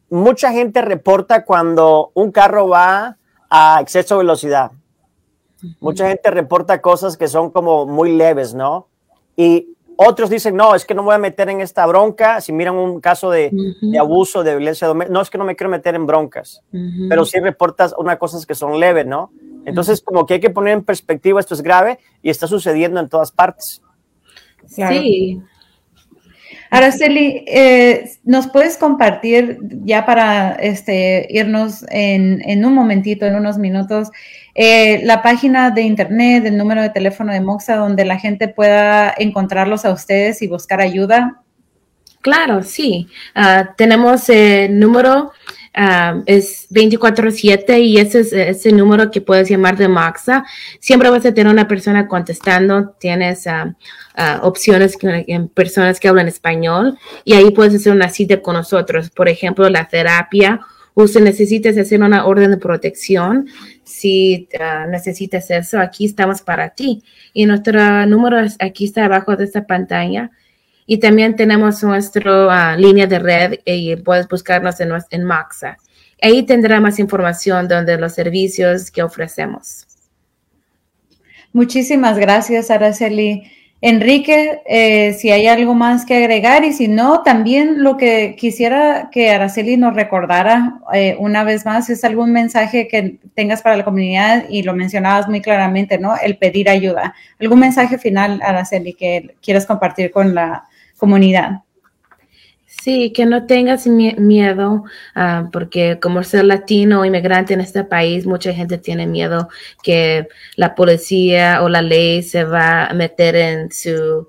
mucha 0.09 0.53
gente 0.53 0.81
reporta 0.81 1.45
cuando 1.45 2.13
un 2.15 2.33
carro 2.33 2.69
va 2.69 3.19
a 3.51 3.81
exceso 3.81 4.15
de 4.15 4.19
velocidad. 4.25 4.71
Mucha 5.81 6.09
gente 6.09 6.31
reporta 6.31 6.81
cosas 6.81 7.17
que 7.17 7.29
son 7.29 7.51
como 7.51 7.85
muy 7.85 8.17
leves, 8.17 8.55
¿no? 8.55 8.89
Y 9.37 9.77
Otros 10.03 10.31
dicen, 10.31 10.57
no, 10.57 10.75
es 10.75 10.87
que 10.87 10.95
no 10.95 11.03
me 11.03 11.07
voy 11.07 11.15
a 11.17 11.19
meter 11.19 11.51
en 11.51 11.61
esta 11.61 11.85
bronca. 11.85 12.41
Si 12.41 12.55
miran 12.55 12.77
un 12.77 13.03
caso 13.03 13.31
de, 13.31 13.53
abuso, 14.01 14.43
de 14.43 14.57
violencia 14.57 14.87
doméstica, 14.87 15.13
no 15.13 15.21
es 15.21 15.29
que 15.29 15.37
no 15.37 15.45
me 15.45 15.57
quiero 15.57 15.69
meter 15.69 15.95
en 15.95 16.07
broncas, 16.07 16.63
pero 17.11 17.27
sí 17.27 17.39
reportas 17.39 17.95
unas 17.99 18.17
cosas 18.17 18.47
que 18.47 18.55
son 18.55 18.81
leves, 18.81 19.05
¿no? 19.05 19.31
Entonces, 19.67 20.01
como 20.01 20.25
que 20.25 20.35
hay 20.35 20.41
que 20.41 20.49
poner 20.49 20.73
en 20.73 20.85
perspectiva, 20.85 21.39
esto 21.39 21.53
es 21.53 21.61
grave 21.61 21.99
y 22.23 22.31
está 22.31 22.47
sucediendo 22.47 22.99
en 22.99 23.11
todas 23.11 23.31
partes. 23.31 23.83
Sí. 24.67 25.43
Araceli, 26.71 27.45
eh, 27.47 28.11
¿nos 28.25 28.47
puedes 28.47 28.77
compartir 28.77 29.59
ya 29.85 30.07
para 30.07 30.53
este, 30.53 31.27
irnos 31.31 31.85
en, 31.91 32.65
un 32.65 32.75
momentito, 32.75 33.27
en 33.27 33.35
unos 33.35 33.59
minutos, 33.59 34.11
eh, 34.55 35.01
la 35.05 35.23
página 35.23 35.71
de 35.71 35.83
internet, 35.83 36.45
el 36.47 36.57
número 36.57 36.83
de 36.83 36.91
teléfono 36.91 37.33
de 37.33 37.41
Moxa, 37.41 37.77
donde 37.77 38.05
la 38.05 38.19
gente 38.19 38.49
pueda 38.49 39.13
encontrarlos 39.17 39.85
a 39.85 39.93
ustedes 39.93 40.43
y 40.43 40.47
buscar 40.47 40.81
ayuda? 40.81 41.43
Claro, 42.23 42.63
sí. 42.63 43.09
Ah, 43.35 43.75
tenemos 43.77 44.29
el 44.29 44.79
número, 44.79 45.33
uh, 45.77 46.23
es 46.27 46.69
24-7 46.71 47.81
y 47.81 47.99
ese 47.99 48.21
es 48.21 48.33
ese 48.33 48.73
número 48.73 49.11
que 49.11 49.21
puedes 49.21 49.49
llamar 49.49 49.77
de 49.77 49.89
Moxa. 49.89 50.45
Siempre 50.79 51.11
vas 51.11 51.25
a 51.27 51.35
tener 51.35 51.53
una 51.53 51.69
persona 51.69 52.07
contestando, 52.07 52.95
tienes 52.99 53.47
uh, 53.47 53.75
opciones 54.43 54.97
en 55.03 55.49
personas 55.49 56.01
que 56.01 56.09
hablan 56.09 56.29
español 56.29 56.99
y 57.25 57.35
ahí 57.35 57.51
puedes 57.51 57.75
hacer 57.75 57.93
una 57.93 58.09
cita 58.09 58.41
con 58.43 58.55
nosotros. 58.55 59.11
Por 59.11 59.29
ejemplo, 59.29 59.69
la 59.69 59.89
terapia 59.89 60.61
o 60.95 61.07
si 61.07 61.21
necesitas 61.21 61.77
hacer 61.79 62.03
una 62.03 62.27
orden 62.27 62.51
de 62.51 62.57
protección, 62.57 63.47
si 63.85 64.49
ah, 64.59 64.87
necesitas 64.89 65.51
eso, 65.51 65.79
aquí 65.79 66.05
estamos 66.05 66.43
para 66.43 66.71
ti. 66.71 67.03
Y 67.33 67.47
nuestro 67.47 68.07
número 68.07 68.39
aquí 68.59 68.85
está 68.85 69.05
abajo 69.05 69.37
de 69.37 69.45
esta 69.45 69.67
pantalla. 69.67 70.31
Y 70.93 70.99
también 70.99 71.37
tenemos 71.37 71.85
nuestra 71.85 72.73
ah, 72.73 72.77
línea 72.77 73.07
de 73.07 73.21
red 73.21 73.61
y 73.65 73.95
puedes 73.95 74.27
buscarnos 74.27 74.81
en, 74.81 74.91
en 75.11 75.23
Maxa. 75.23 75.77
Ahí 76.21 76.43
tendrá 76.43 76.81
más 76.81 76.99
información 76.99 77.69
donde 77.69 77.97
los 77.97 78.13
servicios 78.13 78.91
que 78.91 79.01
ofrecemos. 79.01 79.87
Muchísimas 81.53 82.19
gracias, 82.19 82.73
Araceli. 82.73 83.45
Enrique, 83.81 84.63
eh, 84.67 85.13
si 85.13 85.31
hay 85.31 85.47
algo 85.47 85.75
más 85.75 86.05
que 86.05 86.17
agregar 86.17 86.65
y 86.65 86.73
si 86.73 86.89
no, 86.89 87.23
también 87.23 87.85
lo 87.85 87.97
que 87.97 88.35
quisiera 88.37 89.11
que 89.13 89.31
Araceli 89.31 89.77
nos 89.77 89.95
recordara 89.95 90.81
eh, 90.93 91.15
una 91.21 91.45
vez 91.45 91.65
más 91.65 91.89
es 91.89 92.03
algún 92.03 92.33
mensaje 92.33 92.89
que 92.89 93.21
tengas 93.35 93.63
para 93.63 93.77
la 93.77 93.85
comunidad 93.85 94.47
y 94.49 94.65
lo 94.65 94.75
mencionabas 94.75 95.29
muy 95.29 95.41
claramente, 95.41 95.99
¿no? 95.99 96.17
El 96.21 96.37
pedir 96.37 96.69
ayuda. 96.69 97.15
¿Algún 97.39 97.61
mensaje 97.61 97.97
final, 97.97 98.41
Araceli, 98.43 98.95
que 98.95 99.37
quieras 99.41 99.67
compartir 99.67 100.11
con 100.11 100.35
la 100.35 100.65
comunidad? 101.01 101.63
Sí, 102.83 103.13
que 103.13 103.27
no 103.27 103.47
tengas 103.47 103.87
miedo, 103.87 104.85
ah, 105.15 105.49
porque 105.53 105.99
como 106.01 106.23
ser 106.23 106.45
latino 106.45 107.01
o 107.01 107.05
inmigrante 107.05 107.53
en 107.53 107.61
este 107.61 107.85
país, 107.85 108.27
mucha 108.27 108.55
gente 108.55 108.79
tiene 108.79 109.07
miedo 109.07 109.49
que 109.83 110.29
la 110.57 110.75
policía 110.75 111.63
o 111.63 111.69
la 111.69 111.83
ley 111.83 112.23
se 112.23 112.45
va 112.45 112.87
a 112.87 112.95
meter 112.95 113.37
en 113.37 113.73
su, 113.73 114.29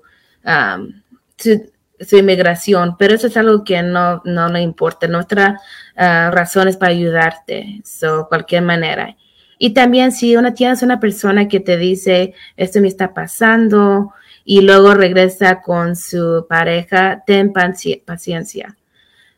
su, 1.38 2.16
inmigración, 2.18 2.96
pero 2.98 3.14
eso 3.14 3.28
es 3.28 3.36
algo 3.36 3.64
que 3.64 3.82
no, 3.82 4.20
no 4.24 4.48
le 4.48 4.60
importa. 4.60 5.06
Nuestra 5.08 5.58
uh, 5.96 6.30
razón 6.32 6.68
es 6.68 6.76
para 6.76 6.92
ayudarte, 6.92 7.80
de 7.84 8.24
cualquier 8.28 8.62
manera. 8.62 9.16
Y 9.58 9.70
también 9.70 10.12
si 10.12 10.36
una, 10.36 10.54
tienes 10.54 10.82
una 10.82 10.98
persona 11.00 11.48
que 11.48 11.60
te 11.60 11.76
dice, 11.76 12.34
esto 12.56 12.80
me 12.80 12.88
está 12.88 13.14
pasando, 13.14 14.12
y 14.44 14.62
luego 14.62 14.94
regresa 14.94 15.60
con 15.60 15.96
su 15.96 16.46
pareja, 16.48 17.22
ten 17.26 17.52
paciencia. 17.52 18.76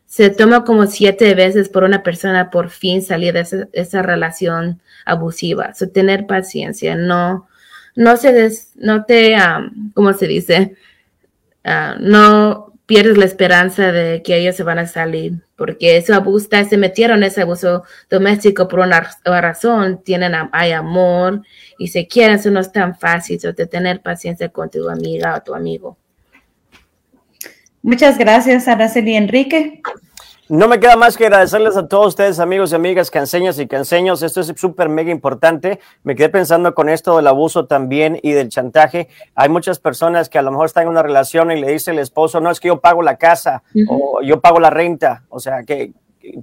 Se 0.05 0.29
toma 0.29 0.63
como 0.63 0.87
siete 0.87 1.33
veces 1.35 1.69
por 1.69 1.83
una 1.83 2.03
persona 2.03 2.49
por 2.49 2.69
fin 2.69 3.01
salir 3.01 3.33
de 3.33 3.67
esa, 3.73 4.01
relación 4.01 4.81
abusiva. 5.05 5.73
So, 5.73 5.89
tener 5.89 6.25
paciencia, 6.25 6.95
no, 6.95 7.47
no 7.95 8.17
se 8.17 8.31
des, 8.31 8.71
no 8.75 9.05
te, 9.05 9.35
¿cómo 9.93 10.13
se 10.13 10.27
dice? 10.27 10.75
Ah, 11.63 11.95
no 11.99 12.64
pierdes 12.85 13.17
la 13.17 13.25
esperanza 13.25 13.91
de 13.91 14.21
que 14.21 14.37
ellos 14.37 14.55
se 14.55 14.63
van 14.63 14.79
a 14.79 14.87
salir, 14.87 15.33
porque 15.55 15.97
eso 15.97 16.13
abuso, 16.13 16.47
se 16.69 16.77
metieron 16.77 17.17
en 17.17 17.23
ese 17.23 17.41
abuso 17.41 17.83
doméstico 18.09 18.67
por 18.67 18.79
una 18.79 19.09
razón, 19.25 20.03
tienen, 20.03 20.33
hay 20.51 20.71
amor 20.71 21.41
y 21.77 21.87
se 21.87 22.07
quieren, 22.07 22.35
eso 22.35 22.51
no 22.51 22.59
es 22.59 22.71
tan 22.71 22.95
fácil, 22.95 23.39
de 23.39 23.65
tener 23.65 24.01
paciencia 24.01 24.49
con 24.49 24.69
tu 24.69 24.89
amiga 24.89 25.35
o 25.35 25.41
tu 25.41 25.55
amigo. 25.55 25.97
Muchas 27.81 28.17
gracias, 28.17 28.67
Araceli 28.67 29.15
Enrique. 29.15 29.81
No 30.47 30.67
me 30.67 30.79
queda 30.79 30.95
más 30.95 31.17
que 31.17 31.25
agradecerles 31.25 31.75
a 31.75 31.87
todos 31.87 32.07
ustedes, 32.07 32.39
amigos 32.39 32.71
y 32.71 32.75
amigas, 32.75 33.09
que 33.09 33.17
enseñas 33.17 33.57
y 33.57 33.65
que 33.65 33.77
enseños. 33.77 34.21
Esto 34.21 34.41
es 34.41 34.53
súper 34.55 34.89
mega 34.89 35.09
importante. 35.09 35.79
Me 36.03 36.15
quedé 36.15 36.29
pensando 36.29 36.75
con 36.75 36.87
esto 36.87 37.17
del 37.17 37.25
abuso 37.25 37.65
también 37.65 38.19
y 38.21 38.33
del 38.33 38.49
chantaje. 38.49 39.07
Hay 39.33 39.49
muchas 39.49 39.79
personas 39.79 40.29
que 40.29 40.37
a 40.37 40.43
lo 40.43 40.51
mejor 40.51 40.67
están 40.67 40.83
en 40.83 40.89
una 40.89 41.01
relación 41.01 41.51
y 41.51 41.59
le 41.59 41.71
dice 41.71 41.91
el 41.91 41.99
esposo, 41.99 42.41
no, 42.41 42.51
es 42.51 42.59
que 42.59 42.67
yo 42.67 42.79
pago 42.79 43.01
la 43.01 43.17
casa 43.17 43.63
o 43.87 44.21
yo 44.21 44.39
pago 44.39 44.59
la 44.59 44.69
renta. 44.69 45.23
O 45.29 45.39
sea, 45.39 45.63
que 45.63 45.93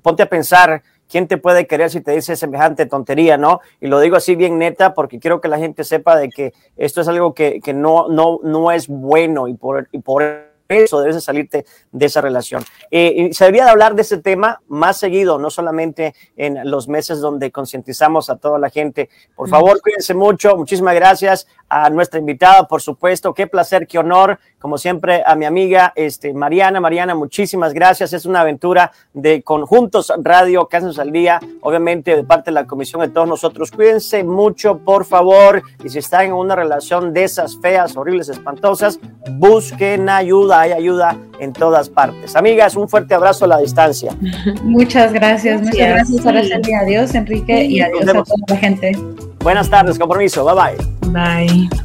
ponte 0.02 0.24
a 0.24 0.28
pensar 0.28 0.82
¿quién 1.12 1.28
te 1.28 1.36
puede 1.36 1.66
querer 1.66 1.90
si 1.90 2.00
te 2.00 2.12
dice 2.12 2.36
semejante 2.36 2.86
tontería, 2.86 3.36
no? 3.36 3.60
Y 3.82 3.88
lo 3.88 4.00
digo 4.00 4.16
así 4.16 4.34
bien 4.34 4.58
neta 4.58 4.94
porque 4.94 5.18
quiero 5.18 5.42
que 5.42 5.48
la 5.48 5.58
gente 5.58 5.84
sepa 5.84 6.16
de 6.16 6.30
que 6.30 6.54
esto 6.76 7.02
es 7.02 7.08
algo 7.08 7.34
que, 7.34 7.60
que 7.60 7.74
no, 7.74 8.08
no, 8.08 8.40
no 8.42 8.72
es 8.72 8.88
bueno 8.88 9.46
y 9.46 9.54
por, 9.54 9.88
y 9.92 9.98
por 9.98 10.51
eso 10.72 11.00
debes 11.00 11.22
salirte 11.22 11.64
de 11.90 12.06
esa 12.06 12.20
relación. 12.20 12.64
Eh, 12.90 13.28
y 13.30 13.32
se 13.32 13.44
debería 13.44 13.64
de 13.64 13.70
hablar 13.70 13.94
de 13.94 14.02
ese 14.02 14.18
tema 14.18 14.60
más 14.68 14.98
seguido, 14.98 15.38
no 15.38 15.50
solamente 15.50 16.14
en 16.36 16.70
los 16.70 16.88
meses 16.88 17.20
donde 17.20 17.50
concientizamos 17.50 18.30
a 18.30 18.36
toda 18.36 18.58
la 18.58 18.70
gente. 18.70 19.08
Por 19.34 19.48
favor, 19.48 19.80
cuídense 19.80 20.14
mucho. 20.14 20.56
Muchísimas 20.56 20.94
gracias 20.94 21.46
a 21.68 21.90
nuestra 21.90 22.18
invitada, 22.20 22.66
por 22.66 22.82
supuesto. 22.82 23.32
Qué 23.34 23.46
placer, 23.46 23.86
qué 23.86 23.98
honor. 23.98 24.38
Como 24.62 24.78
siempre, 24.78 25.24
a 25.26 25.34
mi 25.34 25.44
amiga 25.44 25.92
este, 25.96 26.32
Mariana. 26.32 26.80
Mariana, 26.80 27.16
muchísimas 27.16 27.74
gracias. 27.74 28.12
Es 28.12 28.26
una 28.26 28.42
aventura 28.42 28.92
de 29.12 29.42
Conjuntos 29.42 30.12
Radio, 30.22 30.68
Casos 30.68 31.00
al 31.00 31.10
Día, 31.10 31.40
obviamente 31.62 32.14
de 32.14 32.22
parte 32.22 32.52
de 32.52 32.54
la 32.54 32.64
comisión 32.64 33.02
de 33.02 33.08
todos 33.08 33.26
nosotros. 33.26 33.72
Cuídense 33.72 34.22
mucho, 34.22 34.78
por 34.78 35.04
favor. 35.04 35.64
Y 35.82 35.88
si 35.88 35.98
están 35.98 36.26
en 36.26 36.34
una 36.34 36.54
relación 36.54 37.12
de 37.12 37.24
esas 37.24 37.58
feas, 37.60 37.96
horribles, 37.96 38.28
espantosas, 38.28 39.00
busquen 39.32 40.08
ayuda. 40.08 40.60
Hay 40.60 40.70
ayuda 40.70 41.16
en 41.40 41.52
todas 41.52 41.88
partes. 41.88 42.36
Amigas, 42.36 42.76
un 42.76 42.88
fuerte 42.88 43.14
abrazo 43.14 43.46
a 43.46 43.48
la 43.48 43.58
distancia. 43.58 44.16
Muchas 44.62 45.12
gracias. 45.12 45.60
Muchas 45.60 45.88
gracias, 45.88 46.24
Araceli. 46.24 46.72
Adiós, 46.74 47.14
Enrique, 47.16 47.64
y 47.64 47.80
adiós 47.80 48.08
a 48.08 48.12
toda 48.12 48.24
la 48.46 48.56
gente. 48.56 48.92
Buenas 49.40 49.68
tardes, 49.68 49.98
compromiso. 49.98 50.44
Bye 50.44 50.76
bye. 51.10 51.10
Bye. 51.10 51.81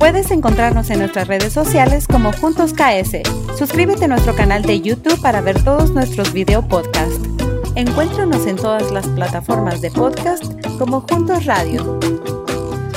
Puedes 0.00 0.30
encontrarnos 0.30 0.88
en 0.88 1.00
nuestras 1.00 1.28
redes 1.28 1.52
sociales 1.52 2.06
como 2.08 2.32
Juntos 2.32 2.72
KS. 2.72 3.18
Suscríbete 3.58 4.06
a 4.06 4.08
nuestro 4.08 4.34
canal 4.34 4.62
de 4.62 4.80
YouTube 4.80 5.20
para 5.20 5.42
ver 5.42 5.62
todos 5.62 5.90
nuestros 5.90 6.32
video 6.32 6.66
podcasts. 6.66 7.20
Encuéntranos 7.74 8.46
en 8.46 8.56
todas 8.56 8.90
las 8.92 9.06
plataformas 9.08 9.82
de 9.82 9.90
podcast 9.90 10.42
como 10.78 11.02
Juntos 11.02 11.44
Radio. 11.44 12.00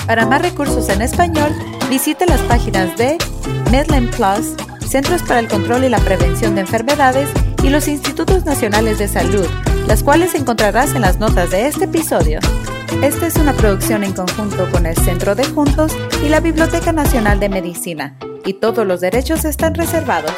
Para 0.08 0.26
más 0.26 0.42
recursos 0.44 0.88
en 0.88 1.02
español, 1.02 1.52
visite 1.90 2.26
las 2.26 2.40
páginas 2.44 2.96
de 2.96 3.18
Medline 3.70 4.10
Plus, 4.10 4.56
Centros 4.88 5.24
para 5.24 5.42
el 5.42 5.50
Control 5.50 5.84
y 5.84 5.90
la 5.90 6.00
Prevención 6.00 6.56
de 6.56 6.62
Enfermedades 6.62 7.30
y 7.64 7.70
los 7.70 7.90
Institutos 7.90 8.46
Nacionales 8.46 8.98
de 8.98 9.10
Salud, 9.10 9.46
las 9.88 10.04
cuales 10.04 10.36
encontrarás 10.36 10.96
en 10.96 11.02
las 11.02 11.20
notas 11.20 11.52
de 11.52 11.68
este 11.68 11.84
episodio. 11.84 12.40
Esta 13.04 13.28
es 13.28 13.36
una 13.36 13.52
producción 13.52 14.06
en 14.06 14.14
conjunto 14.14 14.72
con 14.72 14.86
el 14.86 14.96
Centro 14.96 15.36
de 15.36 15.44
Juntos 15.44 15.92
y 16.26 16.30
la 16.30 16.40
Biblioteca 16.40 16.94
Nacional 16.94 17.38
de 17.38 17.50
Medicina, 17.50 18.18
y 18.46 18.54
todos 18.54 18.88
los 18.88 19.02
derechos 19.02 19.44
están 19.44 19.76
reservados. 19.76 20.32